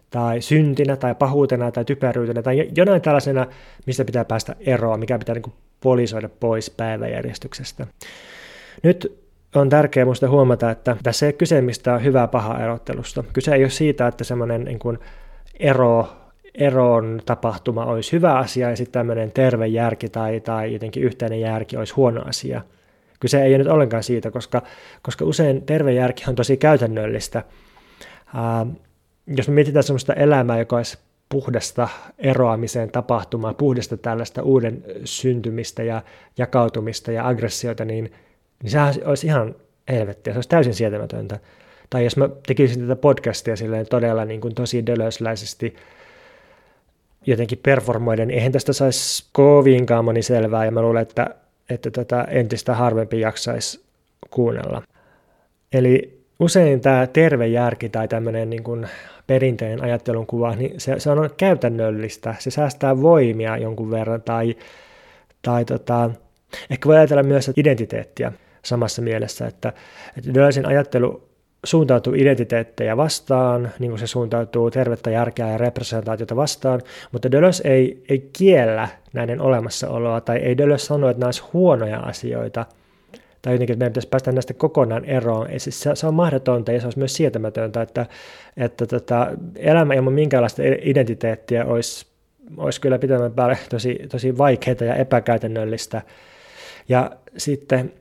tai 0.09 0.41
syntinä 0.41 0.95
tai 0.95 1.15
pahuutena 1.15 1.71
tai 1.71 1.85
typeryytenä 1.85 2.41
tai 2.41 2.69
jonain 2.77 3.01
tällaisena, 3.01 3.47
mistä 3.85 4.05
pitää 4.05 4.25
päästä 4.25 4.55
eroon, 4.59 4.99
mikä 4.99 5.19
pitää 5.19 5.35
niin 5.35 5.53
polisoida 5.81 6.29
pois 6.39 6.69
päiväjärjestyksestä. 6.69 7.87
Nyt 8.83 9.19
on 9.55 9.69
tärkeää 9.69 10.05
minusta 10.05 10.29
huomata, 10.29 10.71
että 10.71 10.97
tässä 11.03 11.25
ei 11.25 11.27
ole 11.27 11.33
kyse 11.33 11.61
mistään 11.61 12.03
hyvää 12.03 12.27
paha 12.27 12.59
erottelusta. 12.59 13.23
Kyse 13.33 13.55
ei 13.55 13.63
ole 13.63 13.69
siitä, 13.69 14.07
että 14.07 14.23
semmoinen 14.23 14.63
niin 14.63 14.99
ero, 15.59 16.07
eron 16.55 17.21
tapahtuma 17.25 17.85
olisi 17.85 18.11
hyvä 18.11 18.37
asia 18.37 18.69
ja 18.69 18.75
sitten 18.75 18.93
tämmöinen 18.93 19.31
terve 19.31 19.67
järki 19.67 20.09
tai, 20.09 20.39
tai 20.39 20.73
jotenkin 20.73 21.03
yhteinen 21.03 21.41
järki 21.41 21.77
olisi 21.77 21.93
huono 21.93 22.21
asia. 22.25 22.61
Kyse 23.19 23.43
ei 23.43 23.51
ole 23.51 23.57
nyt 23.57 23.67
ollenkaan 23.67 24.03
siitä, 24.03 24.31
koska, 24.31 24.61
koska 25.01 25.25
usein 25.25 25.61
terve 25.61 25.93
järki 25.93 26.23
on 26.27 26.35
tosi 26.35 26.57
käytännöllistä 26.57 27.43
Ää, 28.35 28.65
jos 29.27 29.47
me 29.47 29.53
mietitään 29.53 29.83
sellaista 29.83 30.13
elämää, 30.13 30.59
joka 30.59 30.75
olisi 30.75 30.97
puhdasta 31.29 31.87
eroamiseen 32.17 32.91
tapahtumaa, 32.91 33.53
puhdasta 33.53 33.97
tällaista 33.97 34.43
uuden 34.43 34.83
syntymistä 35.05 35.83
ja 35.83 36.01
jakautumista 36.37 37.11
ja 37.11 37.27
aggressiota, 37.27 37.85
niin, 37.85 38.11
niin 38.63 38.71
sehän 38.71 38.93
olisi 39.05 39.27
ihan 39.27 39.55
helvettiä, 39.89 40.33
se 40.33 40.37
olisi 40.37 40.49
täysin 40.49 40.73
sietämätöntä. 40.73 41.39
Tai 41.89 42.03
jos 42.03 42.17
mä 42.17 42.29
tekisin 42.47 42.81
tätä 42.81 42.95
podcastia 42.95 43.55
silleen 43.55 43.85
todella 43.89 44.25
niin 44.25 44.41
kuin 44.41 44.55
tosi 44.55 44.85
dölösläisesti 44.85 45.75
jotenkin 47.25 47.59
performoiden, 47.63 48.31
eihän 48.31 48.51
tästä 48.51 48.73
saisi 48.73 49.29
kovinkaan 49.31 50.05
moni 50.05 50.21
selvää, 50.21 50.65
ja 50.65 50.71
mä 50.71 50.81
luulen, 50.81 51.01
että, 51.01 51.35
että 51.69 51.91
tätä 51.91 52.23
entistä 52.23 52.75
harvempi 52.75 53.19
jaksaisi 53.19 53.85
kuunnella. 54.29 54.81
Eli 55.73 56.18
usein 56.39 56.81
tämä 56.81 57.07
terve 57.07 57.47
järki 57.47 57.89
tai 57.89 58.07
tämmöinen 58.07 58.49
niin 58.49 58.63
kuin 58.63 58.87
perinteinen 59.27 59.83
ajattelun 59.83 60.27
kuva, 60.27 60.55
niin 60.55 60.79
se, 60.79 60.99
se 60.99 61.09
on 61.09 61.29
käytännöllistä. 61.37 62.35
Se 62.39 62.51
säästää 62.51 63.01
voimia 63.01 63.57
jonkun 63.57 63.91
verran 63.91 64.21
tai, 64.21 64.55
tai 65.41 65.65
tota, 65.65 66.11
ehkä 66.69 66.87
voi 66.89 66.97
ajatella 66.97 67.23
myös 67.23 67.51
identiteettiä 67.57 68.31
samassa 68.63 69.01
mielessä, 69.01 69.47
että, 69.47 69.73
että 70.17 70.33
Dölsin 70.33 70.65
ajattelu 70.65 71.29
suuntautuu 71.63 72.13
identiteettejä 72.13 72.97
vastaan, 72.97 73.71
niin 73.79 73.91
kuin 73.91 73.99
se 73.99 74.07
suuntautuu 74.07 74.71
tervettä 74.71 75.09
järkeä 75.09 75.51
ja 75.51 75.57
representaatiota 75.57 76.35
vastaan, 76.35 76.81
mutta 77.11 77.31
Deleuze 77.31 77.67
ei, 77.67 78.03
ei 78.09 78.29
kiellä 78.33 78.87
näiden 79.13 79.41
olemassaoloa 79.41 80.21
tai 80.21 80.37
ei 80.37 80.57
Deleuze 80.57 80.85
sano, 80.85 81.09
että 81.09 81.19
nämä 81.19 81.27
olisivat 81.27 81.53
huonoja 81.53 81.99
asioita– 81.99 82.65
tai 83.41 83.53
jotenkin, 83.53 83.73
että 83.73 83.79
meidän 83.79 83.91
pitäisi 83.91 84.07
päästä 84.07 84.31
näistä 84.31 84.53
kokonaan 84.53 85.05
eroon. 85.05 85.53
Ja 85.53 85.59
siis 85.59 85.81
se, 85.81 85.95
se 85.95 86.07
on 86.07 86.13
mahdotonta 86.13 86.71
ja 86.71 86.79
se 86.79 86.87
olisi 86.87 86.99
myös 86.99 87.13
sietämätöntä, 87.13 87.81
että, 87.81 88.05
että 88.57 88.85
tota, 88.85 89.27
elämä 89.55 89.93
ilman 89.93 90.13
minkäänlaista 90.13 90.61
identiteettiä 90.81 91.65
olisi, 91.65 92.05
olisi 92.57 92.81
kyllä 92.81 92.99
pitemmän 92.99 93.33
päälle 93.33 93.57
tosi, 93.69 93.99
tosi 94.11 94.37
vaikeaa 94.37 94.83
ja 94.85 94.95
epäkäytännöllistä. 94.95 96.01
Ja 96.89 97.11
sitten 97.37 97.93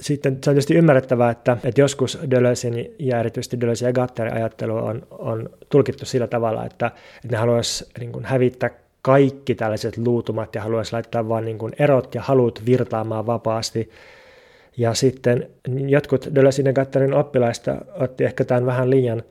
sitten 0.00 0.32
se 0.32 0.50
on 0.50 0.54
tietysti 0.54 0.74
ymmärrettävää, 0.74 1.30
että, 1.30 1.56
että 1.64 1.80
joskus 1.80 2.18
Deleuzein 2.30 2.94
ja 2.98 3.20
erityisesti 3.20 3.60
Deleuzein 3.60 3.88
ja 3.88 3.92
Gatterin 3.92 4.34
ajattelu 4.34 4.76
on, 4.76 5.06
on 5.10 5.50
tulkittu 5.68 6.06
sillä 6.06 6.26
tavalla, 6.26 6.66
että, 6.66 6.86
että 6.86 7.28
ne 7.30 7.36
haluaisi 7.36 7.86
niin 7.98 8.24
hävittää 8.24 8.70
kaikki 9.04 9.54
tällaiset 9.54 9.96
luutumat 9.96 10.54
ja 10.54 10.62
haluaisi 10.62 10.92
laittaa 10.92 11.28
vain 11.28 11.44
niin 11.44 11.58
erot 11.78 12.14
ja 12.14 12.22
halut 12.22 12.62
virtaamaan 12.66 13.26
vapaasti. 13.26 13.90
Ja 14.76 14.94
sitten 14.94 15.50
jotkut 15.88 16.28
Deleuze 16.34 16.72
Gatterin 16.72 17.14
oppilaista 17.14 17.76
otti 18.00 18.24
ehkä 18.24 18.44
tämän 18.44 18.66
vähän 18.66 18.90
liian, 18.90 19.22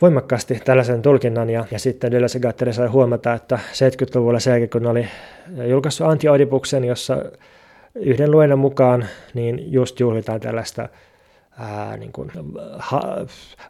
voimakkaasti 0.00 0.60
tällaisen 0.64 1.02
tulkinnan 1.02 1.50
ja, 1.50 1.64
ja 1.70 1.78
sitten 1.78 2.10
Deleuze 2.10 2.40
Gattari 2.40 2.72
sai 2.72 2.88
huomata, 2.88 3.34
että 3.34 3.58
70-luvulla 3.72 4.40
sen 4.40 4.70
kun 4.70 4.86
oli 4.86 5.08
julkaissut 5.68 6.06
anti 6.06 6.26
jossa 6.86 7.24
yhden 7.94 8.30
luennon 8.30 8.58
mukaan 8.58 9.06
niin 9.34 9.72
just 9.72 10.00
juhlitaan 10.00 10.40
tällaista 10.40 10.88
ää, 11.58 11.96
niin 11.96 12.12
kuin, 12.12 12.30
ha, 12.78 13.02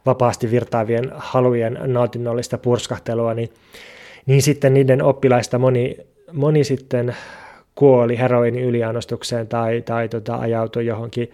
vapaasti 0.06 0.50
virtaavien 0.50 1.12
halujen 1.14 1.78
nautinnollista 1.86 2.58
purskahtelua, 2.58 3.34
niin, 3.34 3.50
niin 4.26 4.42
sitten 4.42 4.74
niiden 4.74 5.02
oppilaista 5.02 5.58
moni, 5.58 5.96
moni 6.32 6.64
sitten 6.64 7.16
kuoli 7.74 8.18
heroinin 8.18 8.64
yliannostukseen 8.64 9.48
tai, 9.48 9.82
tai 9.82 10.08
tota, 10.08 10.36
ajautui 10.36 10.86
johonkin, 10.86 11.30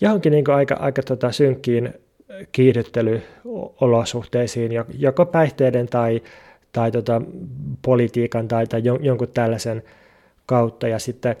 johonkin 0.00 0.30
niin 0.30 0.50
aika, 0.50 0.74
aika 0.74 1.02
tota, 1.02 1.32
synkkiin 1.32 1.94
kiihdyttelyolosuhteisiin, 2.52 4.72
joko 4.98 5.26
päihteiden 5.26 5.88
tai, 5.88 6.22
tai 6.72 6.90
tota, 6.90 7.22
politiikan 7.84 8.48
tai, 8.48 8.66
tai 8.66 8.82
jonkun 9.00 9.28
tällaisen 9.34 9.82
kautta. 10.46 10.88
Ja 10.88 10.98
sitten, 10.98 11.36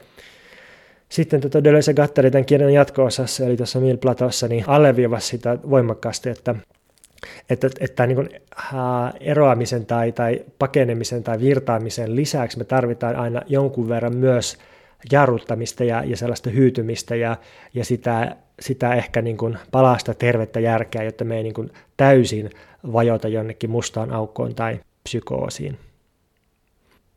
sitten 1.08 1.40
tota 1.40 1.64
Deleuze 1.64 1.94
Gattari 1.94 2.30
tämän 2.30 2.44
kirjan 2.44 2.72
jatko-osassa, 2.72 3.44
eli 3.44 3.56
tuossa 3.56 3.80
Mil 3.80 3.96
Platossa, 3.96 4.48
niin 4.48 4.64
alleviivasi 4.66 5.26
sitä 5.26 5.58
voimakkaasti, 5.70 6.30
että 6.30 6.54
että, 7.50 7.70
että 7.80 8.06
niin 8.06 8.16
kuin, 8.16 8.28
ää, 8.74 9.12
eroamisen 9.20 9.86
tai, 9.86 10.12
tai 10.12 10.44
pakenemisen 10.58 11.22
tai 11.22 11.40
virtaamisen 11.40 12.16
lisäksi 12.16 12.58
me 12.58 12.64
tarvitaan 12.64 13.16
aina 13.16 13.42
jonkun 13.46 13.88
verran 13.88 14.16
myös 14.16 14.58
jarruttamista 15.12 15.84
ja, 15.84 16.04
ja 16.04 16.16
sellaista 16.16 16.50
hyytymistä 16.50 17.16
ja, 17.16 17.36
ja 17.74 17.84
sitä, 17.84 18.36
sitä 18.60 18.94
ehkä 18.94 19.22
niin 19.22 19.36
kuin 19.36 19.58
palasta 19.70 20.14
tervettä 20.14 20.60
järkeä, 20.60 21.02
jotta 21.02 21.24
me 21.24 21.36
ei 21.36 21.42
niin 21.42 21.54
kuin 21.54 21.72
täysin 21.96 22.50
vajota 22.92 23.28
jonnekin 23.28 23.70
mustaan 23.70 24.12
aukkoon 24.12 24.54
tai 24.54 24.80
psykoosiin. 25.02 25.78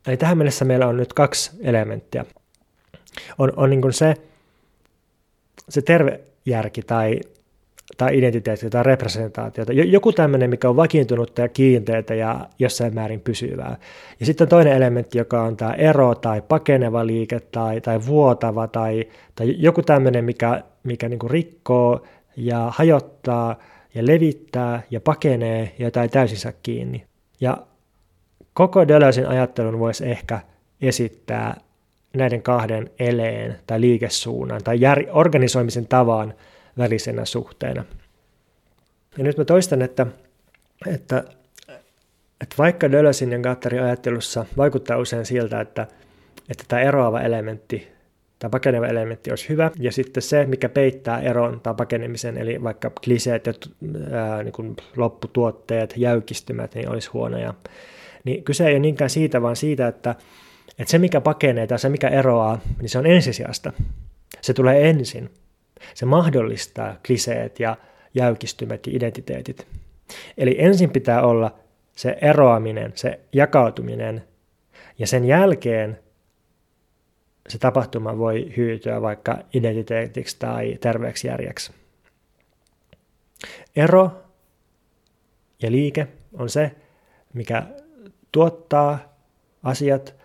Eli 0.07 0.17
tähän 0.17 0.37
mennessä 0.37 0.65
meillä 0.65 0.87
on 0.87 0.97
nyt 0.97 1.13
kaksi 1.13 1.51
elementtiä. 1.61 2.25
On, 3.37 3.53
on 3.55 3.69
niin 3.69 3.81
kuin 3.81 3.93
se, 3.93 4.15
se 5.69 5.81
terve 5.81 6.19
järki 6.45 6.81
tai, 6.81 7.19
tai 8.01 8.17
identiteetti 8.17 8.69
tai 8.69 8.83
representaatiota. 8.83 9.73
Joku 9.73 10.11
tämmöinen, 10.11 10.49
mikä 10.49 10.69
on 10.69 10.75
vakiintunutta 10.75 11.41
ja 11.41 11.47
kiinteitä 11.47 12.13
ja 12.15 12.49
jossain 12.59 12.93
määrin 12.93 13.21
pysyvää. 13.21 13.77
Ja 14.19 14.25
sitten 14.25 14.47
toinen 14.47 14.73
elementti, 14.73 15.17
joka 15.17 15.43
on 15.43 15.57
tämä 15.57 15.73
ero 15.73 16.15
tai 16.15 16.41
pakeneva 16.41 17.05
liike 17.07 17.39
tai, 17.39 17.81
tai 17.81 17.99
vuotava 18.05 18.67
tai, 18.67 19.07
tai 19.35 19.55
joku 19.57 19.81
tämmöinen, 19.81 20.25
mikä, 20.25 20.63
mikä 20.83 21.09
niin 21.09 21.19
kuin 21.19 21.31
rikkoo 21.31 22.01
ja 22.37 22.71
hajottaa 22.75 23.55
ja 23.95 24.05
levittää 24.05 24.83
ja 24.91 25.01
pakenee 25.01 25.75
ja 25.79 25.85
jotain 25.85 26.09
täysinsä 26.09 26.53
kiinni. 26.63 27.03
Ja 27.41 27.57
koko 28.53 28.87
Deleuzen 28.87 29.29
ajattelun 29.29 29.79
voisi 29.79 30.09
ehkä 30.09 30.39
esittää 30.81 31.57
näiden 32.13 32.41
kahden 32.41 32.89
eleen 32.99 33.55
tai 33.67 33.81
liikesuunnan 33.81 34.63
tai 34.63 34.81
jär, 34.81 35.03
organisoimisen 35.11 35.87
tavan– 35.87 36.33
välisenä 36.81 37.25
suhteena. 37.25 37.83
Ja 39.17 39.23
nyt 39.23 39.37
mä 39.37 39.45
toistan, 39.45 39.81
että, 39.81 40.07
että, 40.87 41.23
että 42.41 42.55
vaikka 42.57 42.91
Dölösin 42.91 43.31
ja 43.31 43.39
Gattarin 43.39 43.83
ajattelussa 43.83 44.45
vaikuttaa 44.57 44.97
usein 44.97 45.25
siltä, 45.25 45.61
että, 45.61 45.87
että 46.49 46.63
tämä 46.67 46.81
eroava 46.81 47.21
elementti 47.21 47.87
tai 48.39 48.49
pakeneva 48.49 48.87
elementti 48.87 49.29
olisi 49.29 49.49
hyvä, 49.49 49.71
ja 49.79 49.91
sitten 49.91 50.23
se, 50.23 50.45
mikä 50.45 50.69
peittää 50.69 51.21
eron 51.21 51.59
tai 51.59 51.73
pakenemisen, 51.77 52.37
eli 52.37 52.63
vaikka 52.63 52.91
kliseet 53.05 53.45
ja 53.45 53.53
ää, 54.11 54.43
niin 54.43 54.51
kuin 54.51 54.75
lopputuotteet, 54.97 55.93
jäykistymät, 55.97 56.75
niin 56.75 56.89
olisi 56.89 57.09
huonoja. 57.09 57.53
Niin 58.23 58.43
kyse 58.43 58.67
ei 58.67 58.73
ole 58.73 58.79
niinkään 58.79 59.09
siitä, 59.09 59.41
vaan 59.41 59.55
siitä, 59.55 59.87
että, 59.87 60.15
että 60.79 60.91
se, 60.91 60.97
mikä 60.97 61.21
pakenee 61.21 61.67
tai 61.67 61.79
se, 61.79 61.89
mikä 61.89 62.07
eroaa, 62.07 62.59
niin 62.79 62.89
se 62.89 62.99
on 62.99 63.05
ensisijasta. 63.05 63.73
Se 64.41 64.53
tulee 64.53 64.89
ensin. 64.89 65.29
Se 65.93 66.05
mahdollistaa 66.05 66.95
kliseet 67.05 67.59
ja 67.59 67.77
jäykistymät 68.13 68.87
ja 68.87 68.93
identiteetit. 68.95 69.67
Eli 70.37 70.55
ensin 70.59 70.89
pitää 70.89 71.21
olla 71.21 71.59
se 71.95 72.17
eroaminen, 72.21 72.91
se 72.95 73.19
jakautuminen, 73.33 74.23
ja 74.99 75.07
sen 75.07 75.25
jälkeen 75.25 75.99
se 77.49 77.57
tapahtuma 77.57 78.17
voi 78.17 78.53
hyytyä 78.57 79.01
vaikka 79.01 79.37
identiteetiksi 79.53 80.39
tai 80.39 80.77
terveeksi 80.81 81.27
järjeksi. 81.27 81.71
Ero 83.75 84.11
ja 85.61 85.71
liike 85.71 86.07
on 86.33 86.49
se, 86.49 86.71
mikä 87.33 87.63
tuottaa 88.31 88.99
asiat, 89.63 90.15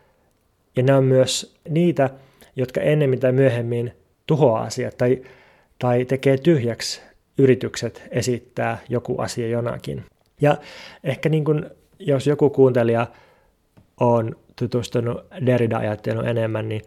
ja 0.77 0.83
ne 0.83 0.95
on 0.95 1.05
myös 1.05 1.57
niitä, 1.69 2.11
jotka 2.57 2.81
ennemmin 2.81 3.21
tai 3.21 3.33
myöhemmin 3.33 3.93
tuhoaa 4.27 4.63
asiat 4.63 4.99
tai 4.99 5.23
tai 5.79 6.05
tekee 6.05 6.39
tyhjäksi 6.39 7.01
yritykset 7.39 8.03
esittää 8.11 8.79
joku 8.89 9.19
asia 9.19 9.49
jonakin. 9.49 10.05
Ja 10.41 10.57
ehkä 11.05 11.29
niin 11.29 11.45
kuin, 11.45 11.67
jos 11.99 12.27
joku 12.27 12.51
kuuntelija 12.51 13.07
on 14.01 14.37
tutustunut 14.57 15.25
Derrida-ajatteluun 15.47 16.29
enemmän, 16.29 16.69
niin, 16.69 16.83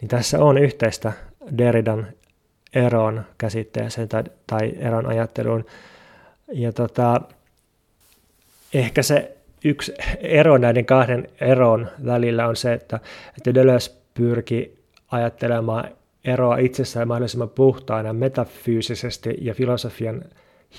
niin 0.00 0.08
tässä 0.08 0.44
on 0.44 0.58
yhteistä 0.58 1.12
Derridan 1.58 2.06
eron 2.74 3.24
käsitteeseen 3.38 4.08
tai, 4.08 4.24
tai 4.46 4.72
eron 4.78 5.06
ajatteluun. 5.06 5.64
Ja 6.52 6.72
tota, 6.72 7.20
ehkä 8.74 9.02
se 9.02 9.36
yksi 9.64 9.94
ero 10.20 10.58
näiden 10.58 10.86
kahden 10.86 11.28
eron 11.40 11.90
välillä 12.06 12.46
on 12.46 12.56
se, 12.56 12.72
että, 12.72 13.00
että 13.38 13.54
Deleuze 13.54 13.90
pyrki 14.14 14.78
ajattelemaan 15.10 15.88
eroa 16.24 16.56
itsessään 16.56 17.08
mahdollisimman 17.08 17.50
puhtaana 17.50 18.12
metafyysisesti 18.12 19.34
ja 19.40 19.54
filosofian 19.54 20.24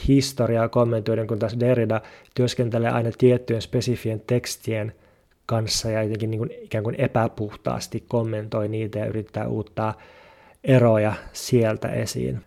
historiaa 0.08 0.69
kommentoiden, 0.69 1.27
kun 1.27 1.39
taas 1.39 1.60
Derrida 1.60 2.01
työskentelee 2.36 2.89
aina 2.89 3.10
tiettyjen 3.17 3.62
spesifien 3.62 4.21
tekstien 4.27 4.93
kanssa 5.45 5.89
ja 5.89 6.03
jotenkin 6.03 6.31
niin 6.31 6.39
kuin 6.39 6.51
ikään 6.62 6.84
kuin 6.84 6.95
epäpuhtaasti 6.97 8.03
kommentoi 8.08 8.67
niitä 8.67 8.99
ja 8.99 9.05
yrittää 9.05 9.47
uuttaa 9.47 9.97
eroja 10.63 11.13
sieltä 11.34 11.88
esiin. 11.88 12.41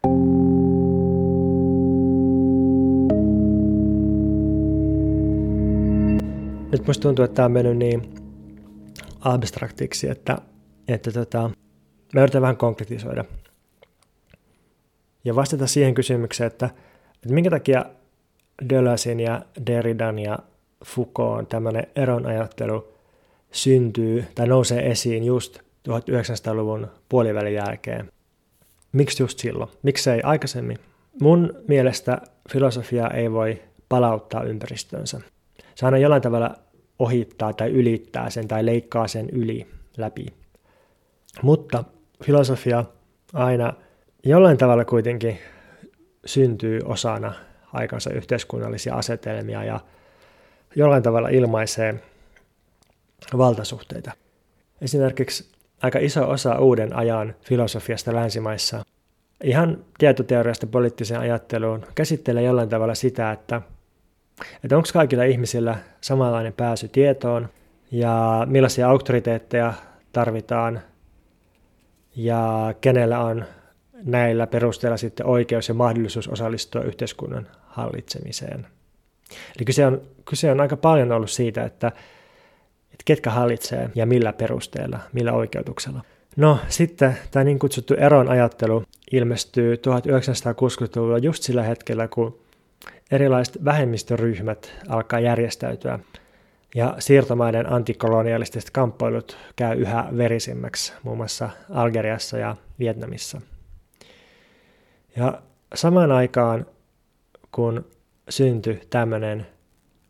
Nyt 6.72 6.86
musta 6.86 7.02
tuntuu, 7.02 7.24
että 7.24 7.34
tämä 7.34 7.46
on 7.46 7.52
mennyt 7.52 7.76
niin 7.76 8.14
abstraktiksi, 9.20 10.08
että, 10.08 10.38
että 10.88 11.12
tota, 11.12 11.50
Mä 12.14 12.22
yritän 12.22 12.42
vähän 12.42 12.56
konkretisoida. 12.56 13.24
Ja 15.24 15.36
vastata 15.36 15.66
siihen 15.66 15.94
kysymykseen, 15.94 16.46
että, 16.46 16.70
että 17.14 17.34
minkä 17.34 17.50
takia 17.50 17.84
Deleuzein 18.68 19.20
ja 19.20 19.42
Derridan 19.66 20.18
ja 20.18 20.38
Foucault 20.84 21.48
tämmöinen 21.48 21.86
eronajattelu 21.96 22.94
syntyy 23.52 24.24
tai 24.34 24.46
nousee 24.46 24.90
esiin 24.90 25.24
just 25.24 25.58
1900-luvun 25.88 26.88
puolivälin 27.08 27.54
jälkeen. 27.54 28.12
Miksi 28.92 29.22
just 29.22 29.38
silloin? 29.38 29.70
Miksei 29.82 30.20
aikaisemmin? 30.22 30.78
Mun 31.20 31.54
mielestä 31.68 32.18
filosofia 32.52 33.08
ei 33.08 33.32
voi 33.32 33.62
palauttaa 33.88 34.42
ympäristönsä. 34.42 35.20
Se 35.74 35.86
aina 35.86 35.98
jollain 35.98 36.22
tavalla 36.22 36.54
ohittaa 36.98 37.52
tai 37.52 37.70
ylittää 37.70 38.30
sen 38.30 38.48
tai 38.48 38.66
leikkaa 38.66 39.08
sen 39.08 39.30
yli 39.30 39.66
läpi. 39.96 40.26
Mutta 41.42 41.84
filosofia 42.24 42.84
aina 43.32 43.72
jollain 44.24 44.58
tavalla 44.58 44.84
kuitenkin 44.84 45.38
syntyy 46.24 46.80
osana 46.84 47.34
aikansa 47.72 48.10
yhteiskunnallisia 48.10 48.94
asetelmia 48.94 49.64
ja 49.64 49.80
jollain 50.76 51.02
tavalla 51.02 51.28
ilmaisee 51.28 51.94
valtasuhteita. 53.38 54.12
Esimerkiksi 54.80 55.52
aika 55.82 55.98
iso 55.98 56.30
osa 56.30 56.58
uuden 56.58 56.96
ajan 56.96 57.34
filosofiasta 57.42 58.14
länsimaissa, 58.14 58.84
ihan 59.44 59.84
tietoteoriasta 59.98 60.66
poliittiseen 60.66 61.20
ajatteluun, 61.20 61.86
käsittelee 61.94 62.42
jollain 62.42 62.68
tavalla 62.68 62.94
sitä, 62.94 63.32
että, 63.32 63.62
että 64.64 64.76
onko 64.76 64.88
kaikilla 64.92 65.24
ihmisillä 65.24 65.76
samanlainen 66.00 66.52
pääsy 66.52 66.88
tietoon 66.88 67.48
ja 67.90 68.46
millaisia 68.50 68.88
auktoriteetteja 68.88 69.72
tarvitaan 70.12 70.80
ja 72.18 72.74
kenellä 72.80 73.20
on 73.20 73.44
näillä 74.04 74.46
perusteella 74.46 74.96
sitten 74.96 75.26
oikeus 75.26 75.68
ja 75.68 75.74
mahdollisuus 75.74 76.28
osallistua 76.28 76.82
yhteiskunnan 76.82 77.46
hallitsemiseen. 77.66 78.66
Eli 79.56 79.64
kyse 79.64 79.86
on, 79.86 80.02
kyse 80.24 80.50
on 80.50 80.60
aika 80.60 80.76
paljon 80.76 81.12
ollut 81.12 81.30
siitä, 81.30 81.64
että, 81.64 81.88
että 82.84 83.02
ketkä 83.04 83.30
hallitsee 83.30 83.90
ja 83.94 84.06
millä 84.06 84.32
perusteella, 84.32 84.98
millä 85.12 85.32
oikeutuksella. 85.32 86.04
No 86.36 86.58
sitten 86.68 87.18
tämä 87.30 87.44
niin 87.44 87.58
kutsuttu 87.58 87.94
eron 87.94 88.28
ajattelu 88.28 88.82
ilmestyy 89.12 89.74
1960-luvulla 89.74 91.18
just 91.18 91.42
sillä 91.42 91.62
hetkellä, 91.62 92.08
kun 92.08 92.38
erilaiset 93.10 93.64
vähemmistöryhmät 93.64 94.72
alkaa 94.88 95.20
järjestäytyä 95.20 95.98
ja 96.74 96.94
siirtomaiden 96.98 97.72
antikolonialistiset 97.72 98.70
kamppailut 98.70 99.38
käy 99.56 99.80
yhä 99.80 100.08
verisimmäksi, 100.16 100.92
muun 101.02 101.16
muassa 101.16 101.50
Algeriassa 101.70 102.38
ja 102.38 102.56
Vietnamissa. 102.78 103.40
Ja 105.16 105.42
samaan 105.74 106.12
aikaan, 106.12 106.66
kun 107.52 107.84
syntyi 108.28 108.80
tämmöinen 108.90 109.46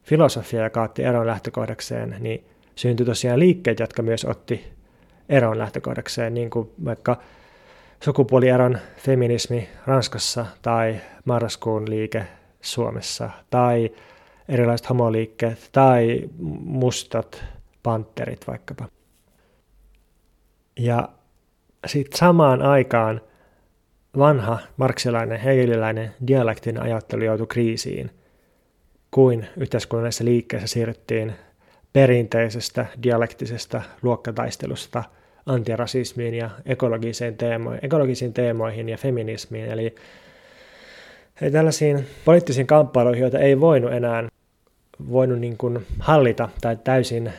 filosofia, 0.02 0.64
joka 0.64 0.82
otti 0.82 1.02
eron 1.02 1.26
lähtökohdakseen, 1.26 2.16
niin 2.20 2.44
syntyi 2.74 3.06
tosiaan 3.06 3.38
liikkeet, 3.38 3.80
jotka 3.80 4.02
myös 4.02 4.24
otti 4.24 4.72
eron 5.28 5.58
lähtökohdakseen, 5.58 6.34
niin 6.34 6.50
kuin 6.50 6.70
vaikka 6.84 7.16
sukupuolieron 8.04 8.78
feminismi 8.96 9.68
Ranskassa 9.86 10.46
tai 10.62 10.96
marraskuun 11.24 11.90
liike 11.90 12.24
Suomessa 12.60 13.30
tai 13.50 13.90
erilaiset 14.48 14.88
homoliikkeet 14.88 15.68
tai 15.72 16.28
mustat 16.64 17.44
panterit 17.82 18.46
vaikkapa. 18.46 18.88
Ja 20.78 21.08
sitten 21.86 22.18
samaan 22.18 22.62
aikaan 22.62 23.20
vanha 24.18 24.58
marksilainen, 24.76 25.40
hegeliläinen 25.40 26.14
dialektinen 26.26 26.82
ajattelu 26.82 27.24
joutui 27.24 27.46
kriisiin, 27.46 28.10
kuin 29.10 29.46
yhteiskunnallisessa 29.56 30.24
liikkeessä 30.24 30.66
siirryttiin 30.66 31.32
perinteisestä 31.92 32.86
dialektisesta 33.02 33.82
luokkataistelusta 34.02 35.04
antirasismiin 35.46 36.34
ja 36.34 36.50
ekologiseen 36.66 37.36
teemoihin, 37.36 37.84
ekologisiin 37.84 38.32
teemoihin 38.32 38.88
ja 38.88 38.96
feminismiin. 38.96 39.70
Eli, 39.70 39.94
eli 41.40 41.50
tällaisiin 41.50 42.06
poliittisiin 42.24 42.66
kamppailuihin, 42.66 43.20
joita 43.22 43.38
ei 43.38 43.60
voinut 43.60 43.92
enää 43.92 44.28
voinut 45.10 45.38
niin 45.38 45.56
kuin 45.56 45.86
hallita 45.98 46.48
tai 46.60 46.76
täysin, 46.84 47.32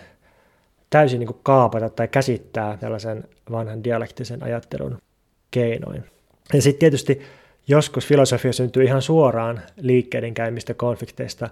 täysin 0.89 1.19
niin 1.19 1.27
kuin 1.27 1.39
kaapata 1.43 1.89
tai 1.89 2.07
käsittää 2.07 2.77
tällaisen 2.77 3.23
vanhan 3.51 3.83
dialektisen 3.83 4.43
ajattelun 4.43 4.97
keinoin. 5.51 6.03
Ja 6.53 6.61
sitten 6.61 6.79
tietysti 6.79 7.21
joskus 7.67 8.07
filosofia 8.07 8.53
syntyy 8.53 8.83
ihan 8.83 9.01
suoraan 9.01 9.61
liikkeiden 9.77 10.33
käymistä 10.33 10.73
konflikteista, 10.73 11.49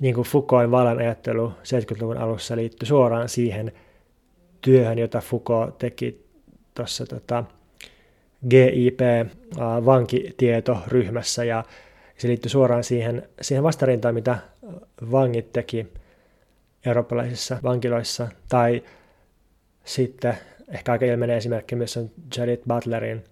niin 0.00 0.14
kuin 0.14 0.26
Foucaultin 0.26 0.70
vallan 0.70 0.98
ajattelu 0.98 1.48
70-luvun 1.48 2.18
alussa 2.18 2.56
liittyi 2.56 2.86
suoraan 2.86 3.28
siihen 3.28 3.72
työhön, 4.60 4.98
jota 4.98 5.20
Foucault 5.20 5.78
teki 5.78 6.26
tuossa 6.74 7.06
tota, 7.06 7.44
GIP-vankitietoryhmässä, 8.50 11.44
ja 11.44 11.64
se 12.18 12.28
liittyi 12.28 12.50
suoraan 12.50 12.84
siihen, 12.84 13.28
siihen 13.40 13.64
vastarintaan, 13.64 14.14
mitä 14.14 14.38
vangit 15.10 15.52
teki 15.52 15.86
eurooppalaisissa 16.86 17.58
vankiloissa, 17.62 18.28
tai 18.48 18.82
sitten 19.84 20.34
ehkä 20.68 20.92
aika 20.92 21.04
ilmeinen 21.04 21.36
esimerkki 21.36 21.76
myös 21.76 21.96
on 21.96 22.10
Judith 22.38 22.62
Butlerin 22.68 23.24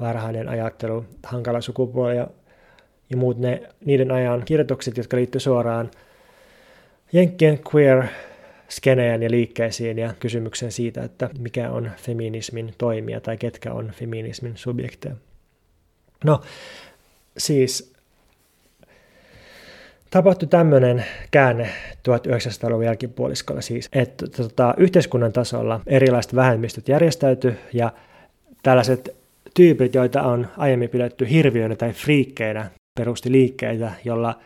varhainen 0.00 0.48
ajattelu, 0.48 1.04
hankala 1.22 1.60
sukupuoli 1.60 2.16
ja, 2.16 2.26
ja 3.10 3.16
muut 3.16 3.38
ne, 3.38 3.62
niiden 3.84 4.10
ajan 4.10 4.42
kirjoitukset, 4.44 4.96
jotka 4.96 5.16
liittyy 5.16 5.40
suoraan 5.40 5.90
Jenkkien 7.12 7.60
queer 7.74 8.04
skeneen 8.68 9.22
ja 9.22 9.30
liikkeisiin 9.30 9.98
ja 9.98 10.14
kysymykseen 10.20 10.72
siitä, 10.72 11.02
että 11.02 11.30
mikä 11.38 11.70
on 11.70 11.90
feminismin 11.96 12.74
toimija 12.78 13.20
tai 13.20 13.36
ketkä 13.36 13.72
on 13.72 13.92
feminismin 13.96 14.56
subjekteja. 14.56 15.14
No, 16.24 16.40
siis 17.38 17.93
tapahtui 20.14 20.48
tämmöinen 20.48 21.04
käänne 21.30 21.68
1900-luvun 22.08 22.84
jälkipuoliskolla 22.84 23.60
siis, 23.60 23.88
että 23.92 24.26
tota, 24.26 24.74
yhteiskunnan 24.76 25.32
tasolla 25.32 25.80
erilaiset 25.86 26.34
vähemmistöt 26.34 26.88
järjestäytyi 26.88 27.56
ja 27.72 27.92
tällaiset 28.62 29.16
tyypit, 29.54 29.94
joita 29.94 30.22
on 30.22 30.46
aiemmin 30.56 30.90
pidetty 30.90 31.30
hirviöinä 31.30 31.76
tai 31.76 31.92
friikkeinä, 31.92 32.70
perusti 32.98 33.32
liikkeitä, 33.32 33.92
jolla 34.04 34.38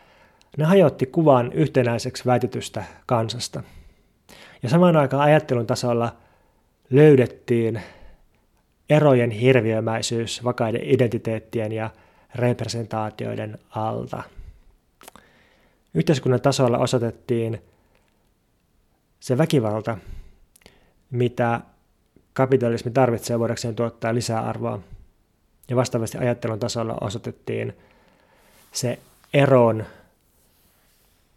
ne 0.57 0.65
hajotti 0.65 1.05
kuvan 1.05 1.53
yhtenäiseksi 1.53 2.25
väitetystä 2.25 2.83
kansasta. 3.05 3.63
Ja 4.63 4.69
samaan 4.69 4.97
aikaan 4.97 5.23
ajattelun 5.23 5.67
tasolla 5.67 6.15
löydettiin 6.89 7.81
erojen 8.89 9.31
hirviömäisyys 9.31 10.43
vakaiden 10.43 10.81
identiteettien 10.83 11.71
ja 11.71 11.89
representaatioiden 12.35 13.57
alta. 13.69 14.23
Yhteiskunnan 15.93 16.41
tasolla 16.41 16.77
osoitettiin 16.77 17.61
se 19.19 19.37
väkivalta, 19.37 19.97
mitä 21.11 21.61
kapitalismi 22.33 22.91
tarvitsee 22.91 23.39
voidakseen 23.39 23.75
tuottaa 23.75 24.13
lisää 24.13 24.41
arvoa. 24.41 24.79
Ja 25.69 25.75
vastaavasti 25.75 26.17
ajattelun 26.17 26.59
tasolla 26.59 26.97
osoitettiin 27.01 27.77
se 28.71 28.99
eron 29.33 29.85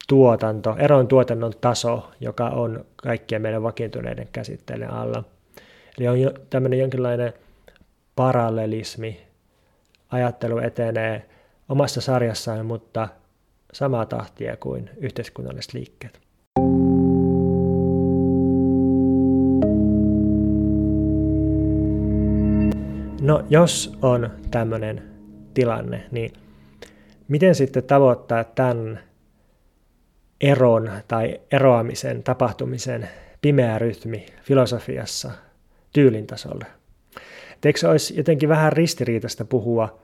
tuotanto, 0.09 0.77
eron 0.79 1.09
tuotannon 1.09 1.53
taso, 1.61 2.11
joka 2.21 2.49
on 2.49 2.85
kaikkien 2.97 3.43
meidän 3.43 3.63
vakiintuneiden 3.63 4.29
käsitteiden 4.33 4.91
alla. 4.91 5.25
Eli 5.99 6.09
on 6.09 6.21
jo 6.21 6.33
tämmöinen 6.51 6.79
jonkinlainen 6.79 7.33
parallelismi. 8.17 9.21
Ajattelu 10.11 10.59
etenee 10.59 11.29
omassa 11.69 12.01
sarjassaan, 12.01 12.67
mutta 12.67 13.09
samaa 13.73 14.07
tahtia 14.07 14.57
kuin 14.57 14.91
yhteiskunnalliset 14.97 15.75
liikkeet. 15.75 16.21
No 23.21 23.45
jos 23.51 23.99
on 24.03 24.31
tämmöinen 24.51 25.03
tilanne, 25.55 26.05
niin 26.11 26.33
miten 27.29 27.55
sitten 27.55 27.85
tavoittaa 27.85 28.45
tämän 28.45 29.01
eron 30.41 30.91
tai 31.09 31.41
eroamisen 31.53 32.23
tapahtumisen 32.23 33.09
pimeä 33.43 33.79
rytmi 33.79 34.27
filosofiassa 34.43 35.31
tyylin 35.93 36.27
tasolle? 36.27 36.67
eikö 37.65 37.79
se 37.79 37.89
olisi 37.89 38.17
jotenkin 38.17 38.49
vähän 38.49 38.73
ristiriitaista 38.73 39.45
puhua 39.45 39.99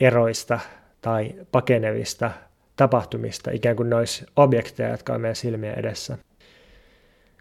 eroista 0.00 0.60
tai 1.00 1.34
pakenevista 1.52 2.30
tapahtumista, 2.76 3.50
ikään 3.50 3.76
kuin 3.76 3.90
ne 3.90 3.96
olisi 3.96 4.26
objekteja, 4.36 4.88
jotka 4.88 5.14
on 5.14 5.20
meidän 5.20 5.36
silmien 5.36 5.78
edessä. 5.78 6.18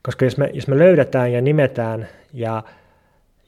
Koska 0.03 0.25
jos 0.25 0.37
me, 0.37 0.49
jos 0.53 0.67
me 0.67 0.79
löydetään 0.79 1.33
ja 1.33 1.41
nimetään 1.41 2.07
ja, 2.33 2.63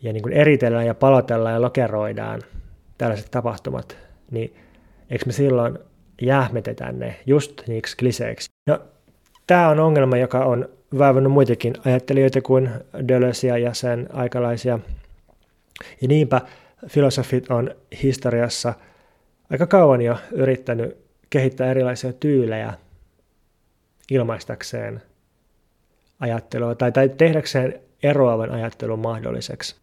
ja 0.02 0.14
niin 0.14 0.24
kuin 0.24 0.34
eritellään 0.34 0.86
ja 0.86 0.96
palotellaan 0.96 1.54
ja 1.54 1.62
lokeroidaan 1.62 2.42
tällaiset 2.98 3.32
tapahtumat, 3.32 3.98
niin 4.32 4.56
eikö 5.10 5.26
me 5.26 5.32
silloin 5.32 5.80
jähmetetä 6.22 6.92
ne 6.92 7.16
just 7.26 7.68
niiksi 7.68 7.98
kliseiksi? 7.98 8.50
No, 8.68 8.80
tämä 9.48 9.70
on 9.70 9.80
ongelma, 9.80 10.18
joka 10.18 10.46
on 10.46 10.70
vaivannut 10.98 11.34
muitakin 11.34 11.74
ajattelijoita 11.86 12.42
kuin 12.42 12.70
Deleuzeä 13.08 13.58
ja 13.58 13.74
sen 13.74 14.10
aikalaisia. 14.14 14.80
Ja 16.02 16.08
niinpä 16.08 16.42
filosofit 16.88 17.52
on 17.52 17.76
historiassa 18.04 18.74
aika 19.52 19.68
kauan 19.68 20.02
jo 20.02 20.18
yrittänyt 20.32 20.98
kehittää 21.32 21.72
erilaisia 21.72 22.14
tyylejä 22.14 22.74
ilmaistakseen 24.12 25.02
ajattelua 26.20 26.76
tai, 26.76 26.92
tai 26.92 27.10
tehdäkseen 27.10 27.80
eroavan 28.04 28.52
ajattelun 28.52 29.00
mahdolliseksi. 29.00 29.76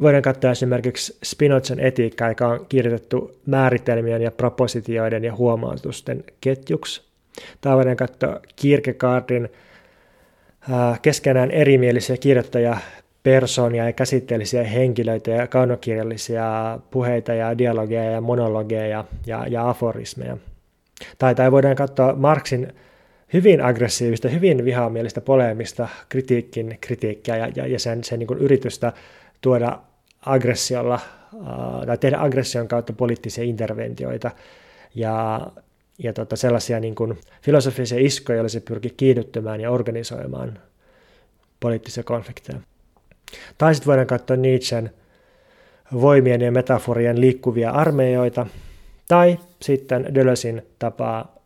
Voidaan 0.00 0.22
katsoa 0.22 0.50
esimerkiksi 0.50 1.18
Spinozan 1.24 1.80
etiikkaa, 1.80 2.28
joka 2.28 2.48
on 2.48 2.66
kirjoitettu 2.68 3.40
määritelmien 3.46 4.22
ja 4.22 4.30
propositioiden 4.30 5.24
ja 5.24 5.36
huomautusten 5.36 6.24
ketjuksi. 6.40 7.02
Tai 7.60 7.76
voidaan 7.76 7.96
katsoa 7.96 8.40
Kierkegaardin 8.56 9.48
keskenään 11.02 11.50
erimielisiä 11.50 12.16
kirjoittajia 12.16 12.76
persoonia 13.22 13.84
ja 13.84 13.92
käsitteellisiä 13.92 14.64
henkilöitä 14.64 15.30
ja 15.30 15.46
kaunokirjallisia 15.46 16.78
puheita 16.90 17.34
ja 17.34 17.58
dialogeja 17.58 18.10
ja 18.10 18.20
monologeja 18.20 19.04
ja, 19.26 19.46
ja 19.46 19.68
aforismeja. 19.68 20.36
Tai, 21.18 21.34
tai 21.34 21.52
voidaan 21.52 21.76
katsoa 21.76 22.14
Marxin 22.14 22.72
hyvin 23.32 23.64
aggressiivista, 23.64 24.28
hyvin 24.28 24.64
vihamielistä 24.64 25.20
poleemista 25.20 25.88
kritiikin 26.08 26.78
kritiikkiä 26.80 27.36
ja, 27.36 27.48
ja, 27.56 27.66
ja 27.66 27.78
sen, 27.78 28.04
sen 28.04 28.18
niin 28.18 28.38
yritystä 28.38 28.92
tuoda 29.40 29.78
aggressiolla 30.26 30.94
äh, 30.94 31.86
tai 31.86 31.98
tehdä 31.98 32.18
aggression 32.18 32.68
kautta 32.68 32.92
poliittisia 32.92 33.44
interventioita 33.44 34.30
ja, 34.94 35.40
ja 35.98 36.12
tota, 36.12 36.36
sellaisia 36.36 36.80
niin 36.80 36.94
kuin 36.94 37.18
filosofisia 37.42 37.98
iskoja, 38.00 38.36
joilla 38.36 38.48
se 38.48 38.60
pyrkii 38.60 38.94
kiihdyttämään 38.96 39.60
ja 39.60 39.70
organisoimaan 39.70 40.58
poliittisia 41.60 42.02
konflikteja. 42.02 42.60
Tai 43.58 43.74
sitten 43.74 43.86
voidaan 43.86 44.06
katsoa 44.06 44.36
Nietzschen 44.36 44.90
voimien 46.00 46.40
ja 46.40 46.52
metaforien 46.52 47.20
liikkuvia 47.20 47.70
armeijoita, 47.70 48.46
Tai 49.08 49.38
sitten 49.62 50.14
Dölösin 50.14 50.62
tapaa 50.78 51.36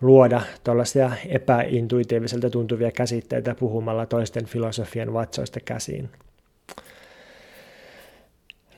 luoda 0.00 0.42
tuollaisia 0.64 1.12
epäintuitiiviselta 1.28 2.50
tuntuvia 2.50 2.90
käsitteitä 2.90 3.54
puhumalla 3.54 4.06
toisten 4.06 4.46
filosofian 4.46 5.12
vatsoista 5.12 5.60
käsiin. 5.60 6.10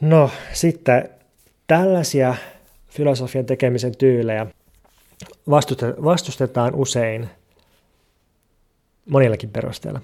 No 0.01 0.31
sitten 0.53 1.09
tällaisia 1.67 2.35
filosofian 2.89 3.47
tekemisen 3.47 3.97
tyylejä 3.97 4.47
vastustetaan 6.05 6.75
usein 6.75 7.29
monillakin 9.11 9.51
perusteella. 9.51 10.01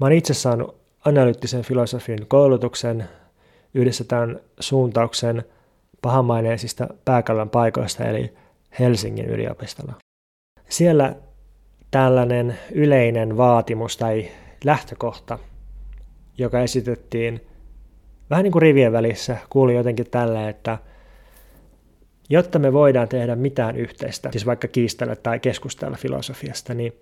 Mä 0.00 0.06
oon 0.06 0.12
itse 0.12 0.34
saanut 0.34 0.76
analyyttisen 1.04 1.62
filosofian 1.62 2.26
koulutuksen 2.28 3.04
yhdessä 3.74 4.04
tämän 4.04 4.40
suuntauksen 4.60 5.44
pahamaineisista 6.02 6.88
pääkallon 7.04 7.50
paikoista, 7.50 8.04
eli 8.04 8.34
Helsingin 8.78 9.26
yliopistolla. 9.26 9.92
Siellä 10.68 11.14
tällainen 11.90 12.58
yleinen 12.72 13.36
vaatimus 13.36 13.96
tai 13.96 14.28
lähtökohta, 14.64 15.38
joka 16.38 16.60
esitettiin 16.60 17.46
vähän 18.30 18.42
niin 18.42 18.52
kuin 18.52 18.62
rivien 18.62 18.92
välissä, 18.92 19.36
kuuli 19.50 19.74
jotenkin 19.74 20.10
tälle, 20.10 20.48
että 20.48 20.78
jotta 22.28 22.58
me 22.58 22.72
voidaan 22.72 23.08
tehdä 23.08 23.36
mitään 23.36 23.76
yhteistä, 23.76 24.28
siis 24.32 24.46
vaikka 24.46 24.68
kiistellä 24.68 25.16
tai 25.16 25.40
keskustella 25.40 25.96
filosofiasta, 25.96 26.74
niin, 26.74 26.92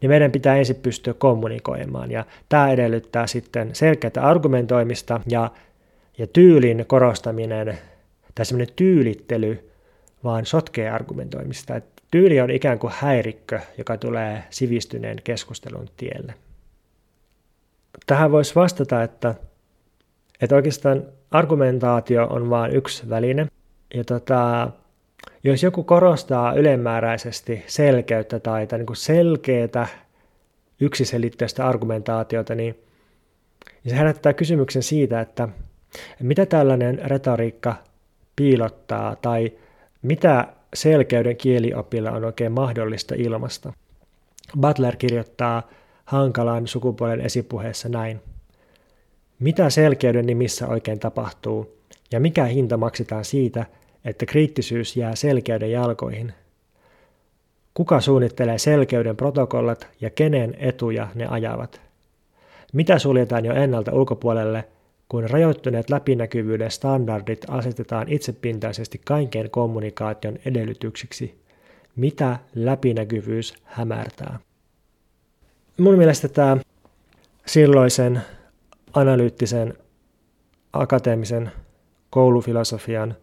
niin 0.00 0.10
meidän 0.10 0.32
pitää 0.32 0.56
ensin 0.56 0.76
pystyä 0.76 1.14
kommunikoimaan. 1.14 2.10
Ja 2.10 2.24
tämä 2.48 2.70
edellyttää 2.70 3.26
sitten 3.26 3.74
selkeää 3.74 4.12
argumentoimista 4.20 5.20
ja, 5.26 5.50
ja 6.18 6.26
tyylin 6.26 6.84
korostaminen 6.86 7.78
tai 8.34 8.46
semmoinen 8.46 8.74
tyylittely 8.76 9.70
vaan 10.24 10.46
sotkee 10.46 10.90
argumentoimista. 10.90 11.76
Et 11.76 11.84
tyyli 12.10 12.40
on 12.40 12.50
ikään 12.50 12.78
kuin 12.78 12.92
häirikkö, 12.96 13.60
joka 13.78 13.96
tulee 13.96 14.44
sivistyneen 14.50 15.18
keskustelun 15.24 15.88
tielle. 15.96 16.34
Tähän 18.06 18.32
voisi 18.32 18.54
vastata, 18.54 19.02
että, 19.02 19.34
että 20.40 20.56
oikeastaan 20.56 21.04
argumentaatio 21.30 22.26
on 22.26 22.50
vain 22.50 22.72
yksi 22.72 23.10
väline. 23.10 23.46
Ja 23.94 24.04
tota, 24.04 24.70
jos 25.44 25.62
joku 25.62 25.82
korostaa 25.82 26.54
ylemmääräisesti 26.54 27.64
selkeyttä 27.66 28.40
tai, 28.40 28.66
tai 28.66 28.78
niin 28.78 28.86
kuin 28.86 28.96
selkeätä 28.96 29.86
yksiselitteistä 30.80 31.66
argumentaatiota, 31.66 32.54
niin, 32.54 32.78
niin 33.84 33.90
se 33.90 33.96
herättää 33.96 34.32
kysymyksen 34.32 34.82
siitä, 34.82 35.20
että 35.20 35.48
mitä 36.20 36.46
tällainen 36.46 37.00
retoriikka 37.04 37.74
piilottaa 38.36 39.16
tai 39.16 39.52
mitä 40.02 40.46
selkeyden 40.74 41.36
kieliopilla 41.36 42.10
on 42.10 42.24
oikein 42.24 42.52
mahdollista 42.52 43.14
ilmasta. 43.18 43.72
Butler 44.60 44.96
kirjoittaa 44.96 45.68
hankalan 46.04 46.66
sukupuolen 46.66 47.20
esipuheessa 47.20 47.88
näin. 47.88 48.20
Mitä 49.38 49.70
selkeyden 49.70 50.26
nimissä 50.26 50.66
oikein 50.66 50.98
tapahtuu 50.98 51.78
ja 52.12 52.20
mikä 52.20 52.44
hinta 52.44 52.76
maksetaan 52.76 53.24
siitä, 53.24 53.66
että 54.04 54.26
kriittisyys 54.26 54.96
jää 54.96 55.14
selkeyden 55.14 55.70
jalkoihin? 55.70 56.32
Kuka 57.74 58.00
suunnittelee 58.00 58.58
selkeyden 58.58 59.16
protokollat 59.16 59.88
ja 60.00 60.10
kenen 60.10 60.54
etuja 60.58 61.08
ne 61.14 61.26
ajavat? 61.26 61.80
Mitä 62.72 62.98
suljetaan 62.98 63.44
jo 63.44 63.54
ennalta 63.54 63.92
ulkopuolelle– 63.92 64.64
kun 65.12 65.30
rajoittuneet 65.30 65.90
läpinäkyvyyden 65.90 66.70
standardit 66.70 67.44
asetetaan 67.48 68.08
itsepintaisesti 68.08 69.00
kaiken 69.04 69.50
kommunikaation 69.50 70.38
edellytyksiksi, 70.44 71.40
mitä 71.96 72.38
läpinäkyvyys 72.54 73.54
hämärtää. 73.64 74.38
Mun 75.78 75.94
mielestä 75.94 76.28
tämä 76.28 76.56
silloisen 77.46 78.20
analyyttisen 78.92 79.74
akateemisen 80.72 81.52
koulufilosofian 82.10 83.16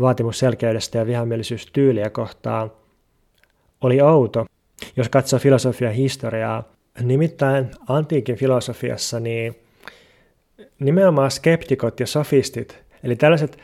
vaatimus 0.00 0.38
selkeydestä 0.38 0.98
ja 0.98 1.06
vihamielisyystyyliä 1.06 2.10
kohtaan 2.10 2.72
oli 3.80 4.00
outo, 4.00 4.46
jos 4.96 5.08
katsoo 5.08 5.38
filosofian 5.38 5.92
historiaa. 5.92 6.64
Nimittäin 7.00 7.70
antiikin 7.88 8.36
filosofiassa 8.36 9.20
niin 9.20 9.54
nimenomaan 10.78 11.30
skeptikot 11.30 12.00
ja 12.00 12.06
sofistit, 12.06 12.84
eli 13.04 13.16
tällaiset, 13.16 13.58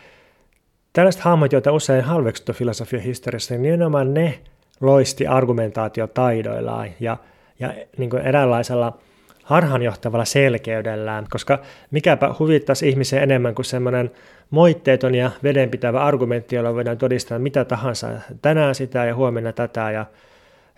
tällaiset 0.92 1.22
hahmot, 1.22 1.52
joita 1.52 1.72
usein 1.72 2.04
halveksuttu 2.04 2.52
filosofian 2.52 3.02
historiassa, 3.02 3.54
niin 3.54 3.62
nimenomaan 3.62 4.14
ne 4.14 4.40
loisti 4.80 5.26
argumentaatiotaidoillaan 5.26 6.88
ja, 7.00 7.16
ja 7.60 7.74
niin 7.96 8.10
kuin 8.10 8.22
eräänlaisella 8.22 8.98
harhanjohtavalla 9.44 10.24
selkeydellään, 10.24 11.26
koska 11.30 11.58
mikäpä 11.90 12.34
huvittaisi 12.38 12.88
ihmisiä 12.88 13.22
enemmän 13.22 13.54
kuin 13.54 13.66
semmoinen 13.66 14.10
moitteeton 14.50 15.14
ja 15.14 15.30
vedenpitävä 15.42 16.04
argumentti, 16.04 16.56
jolla 16.56 16.74
voidaan 16.74 16.98
todistaa 16.98 17.38
mitä 17.38 17.64
tahansa, 17.64 18.08
tänään 18.42 18.74
sitä 18.74 19.04
ja 19.04 19.14
huomenna 19.14 19.52
tätä 19.52 19.90
ja, 19.90 20.06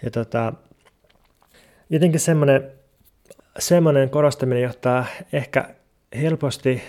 ja 0.03 0.11
tota, 0.11 0.53
jotenkin 1.91 2.21
semmoinen, 2.21 2.71
semmoinen 3.59 4.11
korostaminen 4.11 4.63
johtaa 4.63 5.05
ehkä 5.33 5.69
helposti 6.21 6.83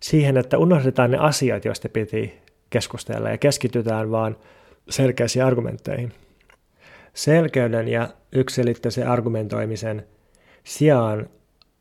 siihen, 0.00 0.36
että 0.36 0.58
unohdetaan 0.58 1.10
ne 1.10 1.18
asiat, 1.18 1.64
joista 1.64 1.88
piti 1.88 2.42
keskustella 2.70 3.30
ja 3.30 3.38
keskitytään 3.38 4.10
vaan 4.10 4.36
selkeisiin 4.88 5.44
argumentteihin. 5.44 6.12
Selkeyden 7.14 7.88
ja 7.88 8.08
yksilitteisen 8.32 9.08
argumentoimisen 9.08 10.06
sijaan 10.64 11.28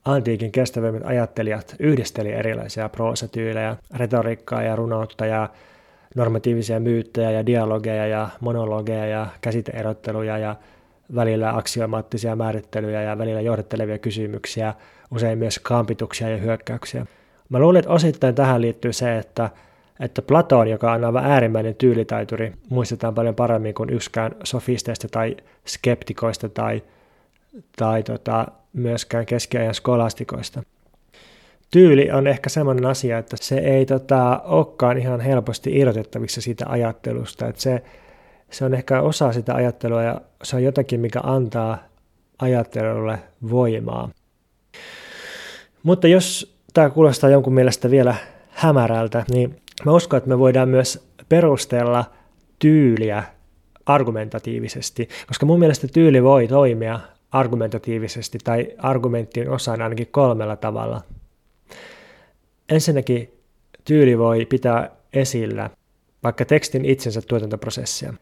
antiikin 0.06 0.52
kestävimmät 0.52 1.04
ajattelijat 1.06 1.76
yhdisteli 1.80 2.32
erilaisia 2.32 2.90
proosatyylejä, 2.90 3.78
retoriikkaa 3.96 4.64
ja 4.64 4.76
runoutta 4.76 5.26
ja 5.26 5.50
normatiivisia 6.16 6.80
myyttejä 6.80 7.32
ja 7.32 7.46
dialogeja 7.46 8.08
ja 8.08 8.30
monologeja 8.40 9.06
ja 9.06 9.28
käsiteerotteluja 9.42 10.38
ja 10.38 10.56
välillä 11.16 11.56
aksiomaattisia 11.56 12.36
määrittelyjä 12.36 13.02
ja 13.02 13.18
välillä 13.18 13.42
johdattelevia 13.42 13.98
kysymyksiä, 13.98 14.74
usein 15.12 15.38
myös 15.38 15.60
kampituksia 15.60 16.30
ja 16.30 16.38
hyökkäyksiä. 16.38 17.06
Mä 17.50 17.60
luulen, 17.60 17.80
että 17.80 17.92
osittain 17.92 18.36
tähän 18.36 18.62
liittyy 18.62 18.94
se, 18.94 19.18
että, 19.18 19.50
että 20.00 20.22
Platon, 20.22 20.68
joka 20.68 20.92
on 20.92 21.04
aivan 21.06 21.26
äärimmäinen 21.26 21.76
tyylitaituri, 21.76 22.54
muistetaan 22.70 23.16
paljon 23.16 23.36
paremmin 23.36 23.74
kuin 23.74 23.90
yksikään 23.90 24.32
sofisteista 24.44 25.08
tai 25.08 25.38
skeptikoista 25.66 26.50
tai, 26.50 26.84
tai 27.78 28.04
tota, 28.04 28.48
myöskään 28.74 29.26
keskiajan 29.26 29.74
skolastikoista. 29.74 30.64
Tyyli 31.72 32.12
on 32.12 32.28
ehkä 32.28 32.50
sellainen 32.50 32.86
asia, 32.86 33.18
että 33.18 33.38
se 33.40 33.58
ei 33.58 33.86
tota, 33.86 34.42
olekaan 34.44 34.98
ihan 34.98 35.20
helposti 35.20 35.78
irrotettavissa 35.78 36.42
siitä 36.42 36.66
ajattelusta. 36.70 37.48
Että 37.48 37.62
se, 37.62 37.84
se 38.50 38.66
on 38.66 38.74
ehkä 38.74 39.02
osa 39.02 39.34
sitä 39.34 39.56
ajattelua 39.56 40.04
ja 40.04 40.22
se 40.44 40.56
on 40.56 40.64
jotakin, 40.64 41.00
mikä 41.00 41.20
antaa 41.24 41.78
ajattelulle 42.40 43.20
voimaa. 43.50 44.10
Mutta 45.84 46.08
jos 46.08 46.56
tämä 46.74 46.90
kuulostaa 46.90 47.30
jonkun 47.30 47.54
mielestä 47.54 47.92
vielä 47.92 48.16
hämärältä, 48.50 49.26
niin 49.32 49.62
mä 49.86 49.92
uskon, 49.92 50.18
että 50.18 50.30
me 50.30 50.40
voidaan 50.40 50.70
myös 50.70 51.08
perustella 51.30 52.06
tyyliä 52.60 53.24
argumentatiivisesti, 53.86 55.10
koska 55.28 55.46
mun 55.46 55.60
mielestä 55.60 55.88
tyyli 55.88 56.24
voi 56.24 56.48
toimia 56.48 57.00
argumentatiivisesti 57.32 58.38
tai 58.44 58.68
argumenttien 58.78 59.50
osana 59.50 59.84
ainakin 59.84 60.08
kolmella 60.12 60.56
tavalla. 60.56 61.02
Ensinnäkin 62.70 63.34
tyyli 63.86 64.18
voi 64.18 64.46
pitää 64.46 64.92
esillä 65.14 65.70
vaikka 66.24 66.46
tekstin 66.46 66.86
itsensä 66.86 67.22
tuotantoprosessia. 67.22 68.14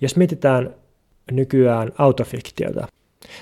Jos 0.00 0.16
mietitään 0.16 0.74
nykyään 1.32 1.92
autofiktiota, 1.98 2.88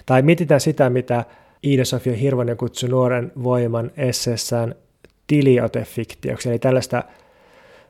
tai 0.07 0.23
mietitään 0.23 0.61
sitä, 0.61 0.91
mitä 0.91 1.25
Iida-Sofia 1.67 2.17
Hirvonen 2.17 2.57
kutsui 2.57 2.89
nuoren 2.89 3.33
voiman 3.43 3.91
esseessään 3.97 4.75
tiliotefiktioksi, 5.27 6.49
eli 6.49 6.59
tällaista 6.59 7.05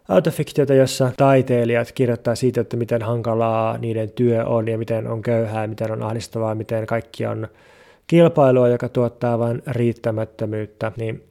autofiktiota, 0.08 0.74
jossa 0.74 1.12
taiteilijat 1.16 1.92
kirjoittaa 1.92 2.34
siitä, 2.34 2.60
että 2.60 2.76
miten 2.76 3.02
hankalaa 3.02 3.78
niiden 3.78 4.10
työ 4.10 4.44
on 4.44 4.68
ja 4.68 4.78
miten 4.78 5.06
on 5.06 5.22
köyhää, 5.22 5.66
miten 5.66 5.92
on 5.92 6.02
ahdistavaa, 6.02 6.54
miten 6.54 6.86
kaikki 6.86 7.26
on 7.26 7.48
kilpailua, 8.06 8.68
joka 8.68 8.88
tuottaa 8.88 9.38
vain 9.38 9.62
riittämättömyyttä, 9.66 10.92
niin 10.96 11.22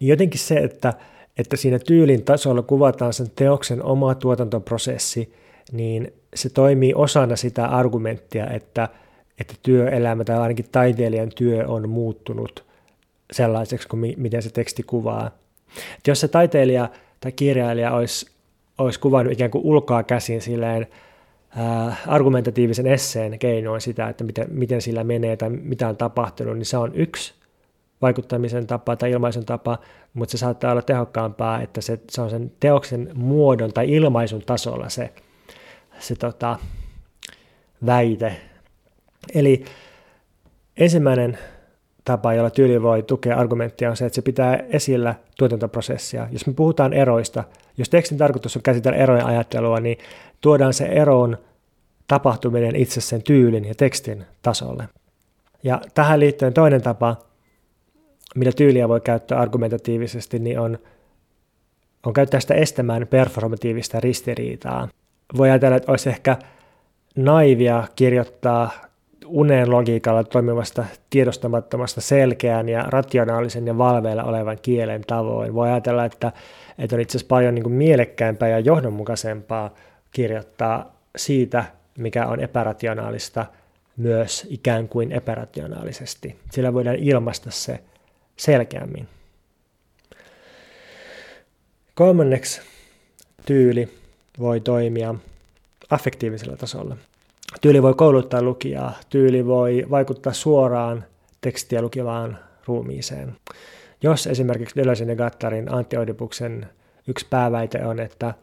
jotenkin 0.00 0.40
se, 0.40 0.54
että, 0.54 0.94
että 1.38 1.56
siinä 1.56 1.78
tyylin 1.78 2.24
tasolla 2.24 2.62
kuvataan 2.62 3.12
sen 3.12 3.30
teoksen 3.34 3.82
oma 3.82 4.14
tuotantoprosessi, 4.14 5.32
niin 5.72 6.12
se 6.34 6.50
toimii 6.50 6.94
osana 6.94 7.36
sitä 7.36 7.66
argumenttia, 7.66 8.50
että– 8.50 8.88
että 9.40 9.54
työelämä 9.62 10.24
tai 10.24 10.38
ainakin 10.38 10.66
taiteilijan 10.72 11.30
työ 11.34 11.64
on 11.68 11.88
muuttunut 11.88 12.64
sellaiseksi 13.32 13.88
kuin 13.88 14.14
miten 14.16 14.42
se 14.42 14.50
teksti 14.50 14.82
kuvaa. 14.82 15.30
Että 15.96 16.10
jos 16.10 16.20
se 16.20 16.28
taiteilija 16.28 16.88
tai 17.20 17.32
kirjailija 17.32 17.92
olisi 17.92 18.36
olisi 18.78 19.00
kuvannut 19.00 19.32
ikään 19.32 19.50
kuin 19.50 19.64
ulkoa 19.64 20.02
käsin 20.02 20.40
silleen 20.40 20.86
ää, 21.56 21.96
argumentatiivisen 22.06 22.86
esseen 22.86 23.38
keinoin 23.38 23.80
sitä, 23.80 24.08
että 24.08 24.24
miten, 24.24 24.46
miten 24.50 24.82
sillä 24.82 25.04
menee 25.04 25.36
tai 25.36 25.50
mitä 25.50 25.88
on 25.88 25.96
tapahtunut, 25.96 26.58
niin 26.58 26.66
se 26.66 26.76
on 26.76 26.94
yksi 26.94 27.34
vaikuttamisen 28.02 28.66
tapa 28.66 28.96
tai 28.96 29.10
ilmaisun 29.10 29.44
tapa, 29.44 29.78
mutta 30.14 30.32
se 30.32 30.38
saattaa 30.38 30.72
olla 30.72 30.82
tehokkaampaa, 30.82 31.62
että 31.62 31.80
se, 31.80 32.00
se 32.10 32.20
on 32.20 32.30
sen 32.30 32.52
teoksen 32.60 33.10
muodon 33.14 33.72
tai 33.72 33.92
ilmaisun 33.92 34.42
tasolla 34.46 34.88
se, 34.88 35.12
se 35.98 36.16
tota, 36.16 36.58
väite. 37.86 38.36
Eli 39.34 39.64
ensimmäinen 40.76 41.38
tapa, 42.06 42.34
jolla 42.34 42.50
tyyli 42.50 42.82
voi 42.82 43.02
tukea 43.02 43.36
argumenttia, 43.36 43.90
on 43.90 43.96
se, 43.96 44.06
että 44.06 44.14
se 44.14 44.22
pitää 44.22 44.60
esillä 44.70 45.14
tuotantoprosessia. 45.38 46.28
Jos 46.32 46.46
me 46.46 46.52
puhutaan 46.52 46.92
eroista, 46.92 47.44
jos 47.78 47.88
tekstin 47.88 48.18
tarkoitus 48.18 48.56
on 48.56 48.62
käsitellä 48.62 48.98
erojen 48.98 49.26
ajattelua, 49.26 49.80
niin 49.80 49.98
tuodaan 50.40 50.74
se 50.74 50.84
eron 50.84 51.38
tapahtuminen 52.08 52.76
itse 52.76 53.00
sen 53.00 53.22
tyylin 53.22 53.64
ja 53.64 53.74
tekstin 53.74 54.24
tasolle. 54.42 54.88
Ja 55.62 55.80
tähän 55.94 56.20
liittyen 56.20 56.52
toinen 56.52 56.82
tapa, 56.82 57.16
millä 58.34 58.52
tyyliä 58.52 58.88
voi 58.88 59.00
käyttää 59.00 59.38
argumentatiivisesti, 59.38 60.38
niin 60.38 60.60
on, 60.60 60.78
on 62.06 62.12
käyttää 62.12 62.40
sitä 62.40 62.54
estämään 62.54 63.06
performatiivista 63.06 64.00
ristiriitaa. 64.00 64.88
Voi 65.36 65.50
ajatella, 65.50 65.76
että 65.76 65.92
olisi 65.92 66.08
ehkä 66.08 66.36
naivia 67.16 67.84
kirjoittaa 67.96 68.70
unen 69.26 69.70
logiikalla 69.70 70.24
toimivasta 70.24 70.84
tiedostamattomasta 71.10 72.00
selkeän 72.00 72.68
ja 72.68 72.82
rationaalisen 72.88 73.66
ja 73.66 73.78
valveilla 73.78 74.24
olevan 74.24 74.58
kielen 74.62 75.02
tavoin. 75.06 75.54
Voi 75.54 75.70
ajatella, 75.70 76.04
että, 76.04 76.32
että 76.78 76.96
on 76.96 77.02
itse 77.02 77.18
asiassa 77.18 77.28
paljon 77.28 77.54
niin 77.54 77.62
kuin 77.62 77.72
mielekkäämpää 77.72 78.48
ja 78.48 78.58
johdonmukaisempaa 78.58 79.74
kirjoittaa 80.10 80.96
siitä, 81.16 81.64
mikä 81.98 82.26
on 82.26 82.40
epärationaalista, 82.40 83.46
myös 83.96 84.46
ikään 84.50 84.88
kuin 84.88 85.12
epärationaalisesti. 85.12 86.36
Sillä 86.50 86.74
voidaan 86.74 86.96
ilmaista 86.96 87.50
se 87.50 87.80
selkeämmin. 88.36 89.08
Kolmanneksi 91.94 92.60
tyyli 93.46 93.88
voi 94.38 94.60
toimia 94.60 95.14
affektiivisella 95.90 96.56
tasolla. 96.56 96.96
Tyyli 97.60 97.82
voi 97.82 97.94
kouluttaa 97.94 98.42
lukijaa, 98.42 98.92
tyyli 99.10 99.46
voi 99.46 99.86
vaikuttaa 99.90 100.32
suoraan 100.32 101.04
tekstiä 101.40 101.82
lukevaan 101.82 102.38
ruumiiseen. 102.66 103.36
Jos 104.02 104.26
esimerkiksi 104.26 104.76
Deleuzen 104.76 105.08
ja 105.08 105.16
Gattarin 105.16 105.72
Antti 105.72 105.96
Oidipuksen 105.96 106.66
yksi 107.08 107.26
pääväite 107.30 107.84
on, 107.84 108.00
että 108.00 108.34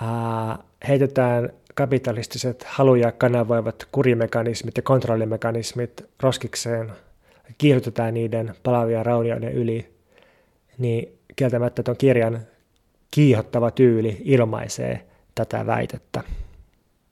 ää, 0.00 0.58
heitetään 0.88 1.50
kapitalistiset 1.74 2.64
haluja 2.64 3.12
kanavoivat 3.12 3.88
kurimekanismit 3.92 4.76
ja 4.76 4.82
kontrollimekanismit 4.82 6.04
roskikseen, 6.20 6.92
kiihdytetään 7.58 8.14
niiden 8.14 8.54
palavia 8.62 9.02
raunioiden 9.02 9.52
yli, 9.52 9.88
niin 10.78 11.18
kieltämättä 11.36 11.82
tuon 11.82 11.96
kirjan 11.96 12.40
kiihottava 13.10 13.70
tyyli 13.70 14.16
ilmaisee 14.24 15.06
tätä 15.34 15.66
väitettä 15.66 16.22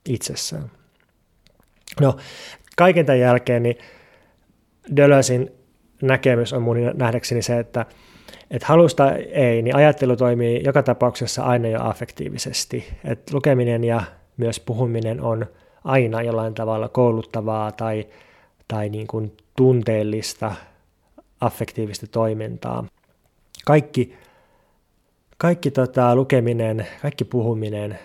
itsessään. 0.08 0.70
No, 2.00 2.16
kaiken 2.76 3.06
tämän 3.06 3.20
jälkeen 3.20 3.62
niin 3.62 3.78
Dölösin 4.96 5.50
näkemys 6.02 6.52
on 6.52 6.62
mun 6.62 6.76
nähdäkseni 6.94 7.42
se, 7.42 7.58
että, 7.58 7.86
että 8.50 8.66
halusta 8.66 9.12
ei, 9.12 9.62
niin 9.62 9.76
ajattelu 9.76 10.16
toimii 10.16 10.60
joka 10.64 10.82
tapauksessa 10.82 11.42
aina 11.42 11.68
jo 11.68 11.78
affektiivisesti. 11.82 12.84
Että 13.04 13.34
lukeminen 13.34 13.84
ja 13.84 14.02
myös 14.36 14.60
puhuminen 14.60 15.20
on 15.20 15.46
aina 15.84 16.22
jollain 16.22 16.54
tavalla 16.54 16.88
kouluttavaa 16.88 17.72
tai, 17.72 18.06
tai 18.68 18.88
niin 18.88 19.06
kuin 19.06 19.36
tunteellista, 19.56 20.54
affektiivista 21.40 22.06
toimintaa. 22.06 22.86
Kaikki, 23.64 24.16
kaikki 25.38 25.70
tota, 25.70 26.16
lukeminen, 26.16 26.86
kaikki 27.02 27.24
puhuminen, 27.24 27.98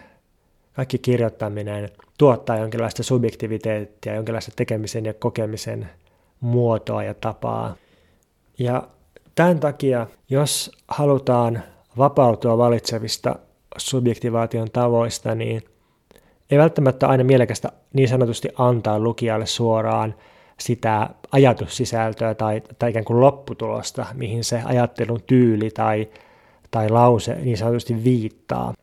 kaikki 0.80 0.98
kirjoittaminen 0.98 1.90
tuottaa 2.18 2.58
jonkinlaista 2.58 3.04
subjektiviteettia, 3.04 4.16
jonkinlaista 4.16 4.52
tekemisen 4.56 5.06
ja 5.06 5.14
kokemisen 5.14 5.90
muotoa 6.40 7.04
ja 7.04 7.14
tapaa. 7.14 7.76
Ja 8.60 8.88
tämän 9.36 9.60
takia, 9.60 10.08
jos 10.30 10.72
halutaan 10.88 11.64
vapautua 11.98 12.58
valitsevista 12.58 13.36
subjektivaation 13.78 14.72
tavoista, 14.72 15.36
niin 15.36 15.62
ei 16.52 16.58
välttämättä 16.58 17.08
aina 17.08 17.24
mielekästä 17.24 17.72
niin 17.94 18.10
sanotusti 18.10 18.50
antaa 18.58 19.00
lukijalle 19.00 19.46
suoraan 19.46 20.16
sitä 20.60 21.10
ajatussisältöä 21.32 22.36
tai, 22.36 22.62
tai 22.80 22.90
ikään 22.90 23.06
kuin 23.06 23.20
lopputulosta, 23.22 24.06
mihin 24.14 24.44
se 24.44 24.62
ajattelun 24.66 25.24
tyyli 25.28 25.72
tai, 25.72 26.08
tai 26.72 26.90
lause 26.90 27.36
niin 27.36 27.58
sanotusti 27.58 28.04
viittaa 28.04 28.74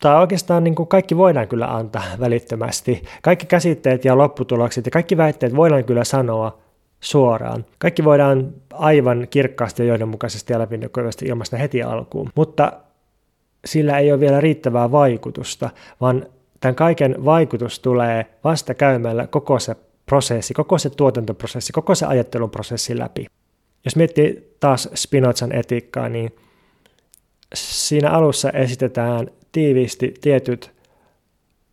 tai 0.00 0.20
oikeastaan 0.20 0.64
niin 0.64 0.74
kuin 0.74 0.88
kaikki 0.88 1.16
voidaan 1.16 1.48
kyllä 1.48 1.76
antaa 1.76 2.02
välittömästi. 2.20 3.02
Kaikki 3.22 3.46
käsitteet 3.46 4.04
ja 4.04 4.18
lopputulokset 4.18 4.86
ja 4.86 4.90
kaikki 4.90 5.16
väitteet 5.16 5.56
voidaan 5.56 5.84
kyllä 5.84 6.04
sanoa 6.04 6.58
suoraan. 7.00 7.64
Kaikki 7.78 8.04
voidaan 8.04 8.52
aivan 8.72 9.26
kirkkaasti 9.30 9.82
ja 9.82 9.88
johdonmukaisesti 9.88 10.52
ja 10.52 10.58
läpinäkyvästi 10.58 11.26
ilmaista 11.26 11.56
heti 11.56 11.82
alkuun. 11.82 12.30
Mutta 12.34 12.72
sillä 13.64 13.98
ei 13.98 14.12
ole 14.12 14.20
vielä 14.20 14.40
riittävää 14.40 14.92
vaikutusta, 14.92 15.70
vaan 16.00 16.26
tämän 16.60 16.74
kaiken 16.74 17.24
vaikutus 17.24 17.80
tulee 17.80 18.26
vasta 18.44 18.74
käymällä 18.74 19.26
koko 19.26 19.58
se 19.58 19.76
prosessi, 20.06 20.54
koko 20.54 20.78
se 20.78 20.90
tuotantoprosessi, 20.90 21.72
koko 21.72 21.94
se 21.94 22.06
ajattelun 22.06 22.50
prosessi 22.50 22.98
läpi. 22.98 23.26
Jos 23.84 23.96
miettii 23.96 24.56
taas 24.60 24.88
Spinozan 24.94 25.52
etiikkaa, 25.52 26.08
niin 26.08 26.36
siinä 27.54 28.10
alussa 28.10 28.50
esitetään 28.50 29.30
tiiviisti 29.54 30.14
tietyt 30.20 30.70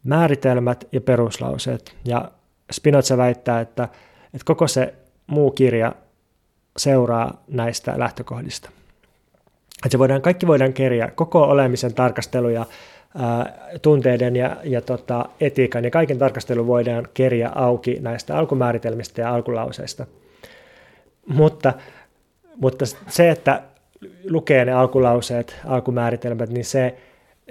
määritelmät 0.04 0.88
ja 0.92 1.02
peruslauseet. 1.02 1.96
Ja 2.06 2.32
Spinoza 2.72 3.18
väittää, 3.18 3.62
että, 3.62 3.84
että 4.24 4.46
koko 4.46 4.68
se 4.68 4.94
muu 5.28 5.52
kirja 5.52 5.96
seuraa 6.78 7.44
näistä 7.48 7.94
lähtökohdista. 7.98 8.70
Että 9.86 9.90
se 9.90 10.00
voidaan, 10.00 10.22
kaikki 10.22 10.48
voidaan 10.48 10.74
kerjää, 10.74 11.12
koko 11.12 11.42
olemisen 11.44 11.94
tarkastelu 11.94 12.50
ja 12.50 12.66
ää, 13.18 13.60
tunteiden 13.82 14.36
ja, 14.36 14.58
ja 14.64 14.82
tota, 14.82 15.26
etiikan 15.40 15.84
ja 15.84 15.92
kaiken 15.92 16.18
tarkastelu 16.18 16.68
voidaan 16.68 17.08
kerjää 17.14 17.52
auki 17.56 17.98
näistä 18.02 18.38
alkumääritelmistä 18.38 19.22
ja 19.22 19.34
alkulauseista. 19.34 20.06
Mutta, 21.28 21.74
mutta 22.56 22.86
se, 23.08 23.30
että 23.30 23.62
lukee 24.30 24.66
ne 24.66 24.74
alkulauseet, 24.74 25.56
alkumääritelmät, 25.66 26.50
niin 26.50 26.66
se, 26.66 26.98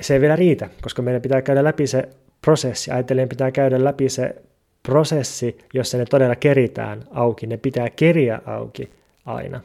se 0.01 0.15
ei 0.15 0.21
vielä 0.21 0.37
riitä, 0.37 0.69
koska 0.83 1.03
meidän 1.03 1.23
pitää 1.23 1.43
käydä 1.43 1.65
läpi 1.65 1.87
se 1.87 2.09
prosessi. 2.43 2.91
Ajattelen 2.91 3.29
pitää 3.29 3.51
käydä 3.51 3.85
läpi 3.85 4.09
se 4.09 4.43
prosessi, 4.83 5.59
jossa 5.75 5.99
ne 5.99 6.05
todella 6.05 6.37
keritään 6.37 7.05
auki. 7.11 7.47
Ne 7.47 7.57
pitää 7.57 7.91
keriä 7.91 8.41
auki 8.47 8.91
aina, 9.27 9.61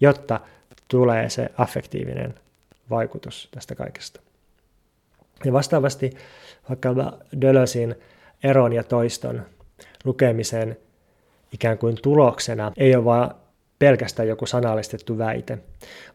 jotta 0.00 0.40
tulee 0.88 1.30
se 1.30 1.50
affektiivinen 1.58 2.34
vaikutus 2.90 3.48
tästä 3.50 3.74
kaikesta. 3.74 4.20
Ja 5.44 5.52
vastaavasti 5.52 6.10
vaikka 6.68 6.94
Dölösin 7.40 7.94
eron 8.42 8.72
ja 8.72 8.84
toiston 8.84 9.42
lukemisen 10.04 10.76
ikään 11.52 11.78
kuin 11.78 11.96
tuloksena 12.02 12.72
ei 12.76 12.96
ole 12.96 13.04
vain 13.04 13.30
pelkästään 13.78 14.28
joku 14.28 14.46
sanallistettu 14.46 15.18
väite, 15.18 15.58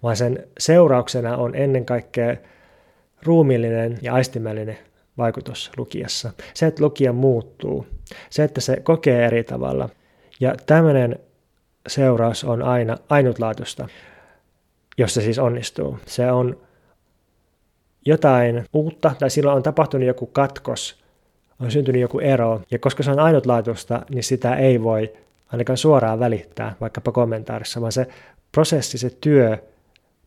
vaan 0.03 0.17
sen 0.17 0.47
seurauksena 0.59 1.37
on 1.37 1.55
ennen 1.55 1.85
kaikkea 1.85 2.35
ruumiillinen 3.23 3.99
ja 4.01 4.13
aistimellinen 4.13 4.77
vaikutus 5.17 5.71
lukijassa. 5.77 6.31
Se, 6.53 6.67
että 6.67 6.83
lukija 6.83 7.13
muuttuu, 7.13 7.87
se, 8.29 8.43
että 8.43 8.61
se 8.61 8.79
kokee 8.83 9.25
eri 9.25 9.43
tavalla. 9.43 9.89
Ja 10.39 10.55
tämmöinen 10.65 11.19
seuraus 11.87 12.43
on 12.43 12.61
aina 12.61 12.97
ainutlaatuista, 13.09 13.87
jos 14.97 15.13
se 15.13 15.21
siis 15.21 15.39
onnistuu. 15.39 15.99
Se 16.05 16.31
on 16.31 16.57
jotain 18.05 18.65
uutta, 18.73 19.11
tai 19.19 19.29
silloin 19.29 19.55
on 19.57 19.63
tapahtunut 19.63 20.07
joku 20.07 20.25
katkos, 20.25 21.03
on 21.59 21.71
syntynyt 21.71 22.01
joku 22.01 22.19
ero, 22.19 22.61
ja 22.71 22.79
koska 22.79 23.03
se 23.03 23.11
on 23.11 23.19
ainutlaatuista, 23.19 24.05
niin 24.09 24.23
sitä 24.23 24.55
ei 24.55 24.83
voi 24.83 25.13
ainakaan 25.47 25.77
suoraan 25.77 26.19
välittää 26.19 26.75
vaikkapa 26.81 27.11
kommentaarissa, 27.11 27.81
vaan 27.81 27.91
se 27.91 28.07
prosessi, 28.51 28.97
se 28.97 29.09
työ 29.21 29.57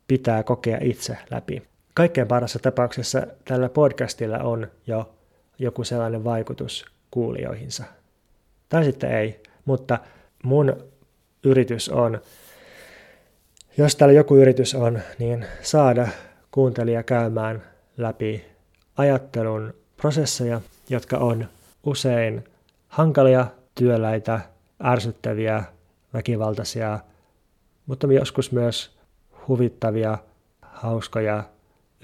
pitää 0.08 0.42
kokea 0.42 0.78
itse 0.80 1.16
läpi. 1.30 1.62
Kaikkein 1.94 2.28
parassa 2.28 2.58
tapauksessa 2.58 3.26
tällä 3.44 3.68
podcastilla 3.68 4.38
on 4.38 4.70
jo 4.86 5.14
joku 5.58 5.84
sellainen 5.84 6.24
vaikutus 6.24 6.86
kuulijoihinsa. 7.10 7.84
Tai 8.68 8.84
sitten 8.84 9.10
ei, 9.10 9.42
mutta 9.64 9.98
mun 10.42 10.76
yritys 11.44 11.88
on, 11.88 12.20
jos 13.76 13.96
täällä 13.96 14.12
joku 14.12 14.36
yritys 14.36 14.74
on, 14.74 15.00
niin 15.18 15.46
saada 15.62 16.08
kuuntelija 16.50 17.02
käymään 17.02 17.62
läpi 17.96 18.44
ajattelun 18.96 19.74
prosesseja, 19.96 20.60
jotka 20.88 21.18
on 21.18 21.48
usein 21.86 22.44
hankalia, 22.88 23.46
työläitä, 23.74 24.40
ärsyttäviä, 24.84 25.64
väkivaltaisia, 26.14 26.98
mutta 27.86 28.06
joskus 28.06 28.52
myös 28.52 28.98
huvittavia, 29.48 30.18
hauskoja, 30.62 31.44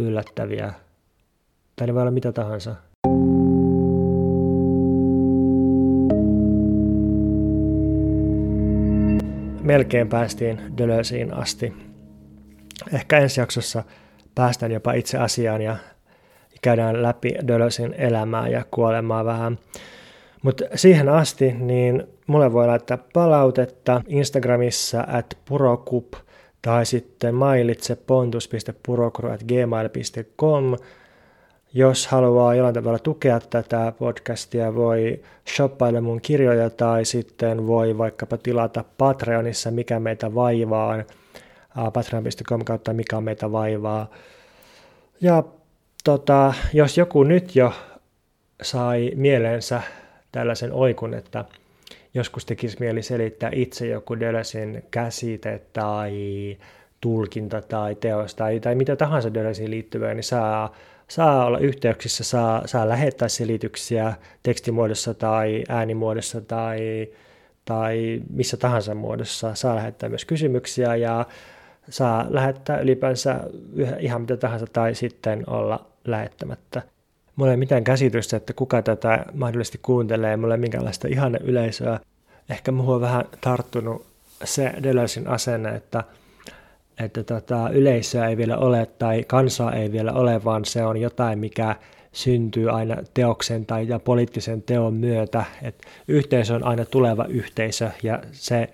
yllättäviä. 0.00 0.72
Tai 1.76 1.86
ne 1.86 1.94
voi 1.94 2.02
olla 2.02 2.10
mitä 2.10 2.32
tahansa. 2.32 2.74
Melkein 9.62 10.08
päästiin 10.08 10.60
Dölösiin 10.78 11.34
asti. 11.34 11.72
Ehkä 12.92 13.18
ensi 13.18 13.40
jaksossa 13.40 13.84
päästään 14.34 14.72
jopa 14.72 14.92
itse 14.92 15.18
asiaan 15.18 15.62
ja 15.62 15.76
käydään 16.62 17.02
läpi 17.02 17.34
Dölösin 17.48 17.94
elämää 17.98 18.48
ja 18.48 18.64
kuolemaa 18.70 19.24
vähän. 19.24 19.58
Mutta 20.42 20.64
siihen 20.74 21.08
asti, 21.08 21.52
niin 21.52 22.06
mulle 22.26 22.52
voi 22.52 22.66
laittaa 22.66 22.98
palautetta 23.12 24.02
Instagramissa 24.06 25.04
at 25.08 25.38
purokup 25.44 26.12
tai 26.62 26.86
sitten 26.86 27.34
mailitse 27.34 27.96
pontus.purokuru.gmail.com. 27.96 30.76
Jos 31.74 32.06
haluaa 32.06 32.54
jollain 32.54 32.74
tavalla 32.74 32.98
tukea 32.98 33.40
tätä 33.40 33.92
podcastia, 33.98 34.74
voi 34.74 35.22
shoppailla 35.54 36.00
mun 36.00 36.20
kirjoja 36.20 36.70
tai 36.70 37.04
sitten 37.04 37.66
voi 37.66 37.98
vaikkapa 37.98 38.36
tilata 38.36 38.84
Patreonissa 38.98 39.70
Mikä 39.70 40.00
meitä 40.00 40.34
vaivaa, 40.34 41.02
patreon.com 41.92 42.64
kautta 42.64 42.92
Mikä 42.92 43.20
meitä 43.20 43.52
vaivaa. 43.52 44.10
Ja 45.20 45.42
tota, 46.04 46.54
jos 46.72 46.98
joku 46.98 47.24
nyt 47.24 47.56
jo 47.56 47.72
sai 48.62 49.12
mieleensä 49.14 49.82
tällaisen 50.32 50.72
oikun, 50.72 51.14
että 51.14 51.44
joskus 52.14 52.46
tekisi 52.46 52.76
mieli 52.80 53.02
selittää 53.02 53.50
itse 53.52 53.86
joku 53.86 54.20
Deleuzin 54.20 54.84
käsite 54.90 55.60
tai 55.72 56.12
tulkinta 57.00 57.62
tai 57.62 57.94
teos 57.94 58.34
tai, 58.34 58.60
tai 58.60 58.74
mitä 58.74 58.96
tahansa 58.96 59.34
Deleuziin 59.34 59.70
liittyvää, 59.70 60.14
niin 60.14 60.24
saa, 60.24 60.74
saa 61.08 61.44
olla 61.44 61.58
yhteyksissä, 61.58 62.24
saa, 62.24 62.66
saa 62.66 62.88
lähettää 62.88 63.28
selityksiä 63.28 64.12
tekstimuodossa 64.42 65.14
tai 65.14 65.64
äänimuodossa 65.68 66.40
tai, 66.40 67.08
tai 67.64 68.22
missä 68.30 68.56
tahansa 68.56 68.94
muodossa. 68.94 69.54
Saa 69.54 69.76
lähettää 69.76 70.08
myös 70.08 70.24
kysymyksiä 70.24 70.96
ja 70.96 71.26
saa 71.88 72.26
lähettää 72.28 72.80
ylipäänsä 72.80 73.40
ihan 73.98 74.20
mitä 74.20 74.36
tahansa 74.36 74.66
tai 74.72 74.94
sitten 74.94 75.44
olla 75.46 75.86
lähettämättä. 76.04 76.82
Mulla 77.40 77.52
ei 77.52 77.56
mitään 77.56 77.84
käsitystä, 77.84 78.36
että 78.36 78.52
kuka 78.52 78.82
tätä 78.82 79.24
mahdollisesti 79.34 79.78
kuuntelee, 79.82 80.36
mulla 80.36 80.54
ei 80.54 80.60
minkäänlaista 80.60 81.08
ihanne 81.08 81.38
yleisöä. 81.44 82.00
Ehkä 82.50 82.72
muuhun 82.72 82.94
on 82.94 83.00
vähän 83.00 83.24
tarttunut 83.40 84.06
se 84.44 84.72
Deleuzein 84.82 85.28
asenne, 85.28 85.68
että, 85.68 86.04
että 86.98 87.22
tota, 87.22 87.70
yleisöä 87.72 88.28
ei 88.28 88.36
vielä 88.36 88.56
ole 88.56 88.86
tai 88.98 89.24
kansaa 89.24 89.72
ei 89.72 89.92
vielä 89.92 90.12
ole, 90.12 90.44
vaan 90.44 90.64
se 90.64 90.84
on 90.84 90.96
jotain, 90.96 91.38
mikä 91.38 91.76
syntyy 92.12 92.70
aina 92.70 92.96
teoksen 93.14 93.66
tai 93.66 93.88
ja 93.88 93.98
poliittisen 93.98 94.62
teon 94.62 94.94
myötä. 94.94 95.44
Et 95.62 95.82
yhteisö 96.08 96.54
on 96.54 96.64
aina 96.64 96.84
tuleva 96.84 97.24
yhteisö 97.24 97.90
ja 98.02 98.22
se, 98.32 98.68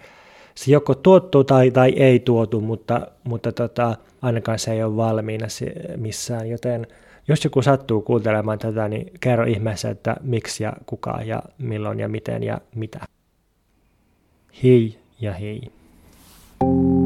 se 0.54 0.70
joko 0.70 0.94
tuottuu 0.94 1.44
tai, 1.44 1.70
tai 1.70 1.90
ei 1.90 2.18
tuotu, 2.20 2.60
mutta, 2.60 3.06
mutta 3.24 3.52
tota, 3.52 3.96
ainakaan 4.22 4.58
se 4.58 4.72
ei 4.72 4.82
ole 4.82 4.96
valmiina 4.96 5.46
missään, 5.96 6.48
joten– 6.48 6.86
jos 7.28 7.44
joku 7.44 7.62
sattuu 7.62 8.02
kuuntelemaan 8.02 8.58
tätä, 8.58 8.88
niin 8.88 9.12
kerro 9.20 9.44
ihmeessä, 9.44 9.90
että 9.90 10.16
miksi 10.22 10.62
ja 10.62 10.72
kuka 10.86 11.22
ja 11.22 11.42
milloin 11.58 12.00
ja 12.00 12.08
miten 12.08 12.42
ja 12.42 12.60
mitä. 12.74 13.00
Hei 14.62 14.98
ja 15.20 15.32
hei. 15.32 15.72
thank 16.58 16.72
you 16.72 17.05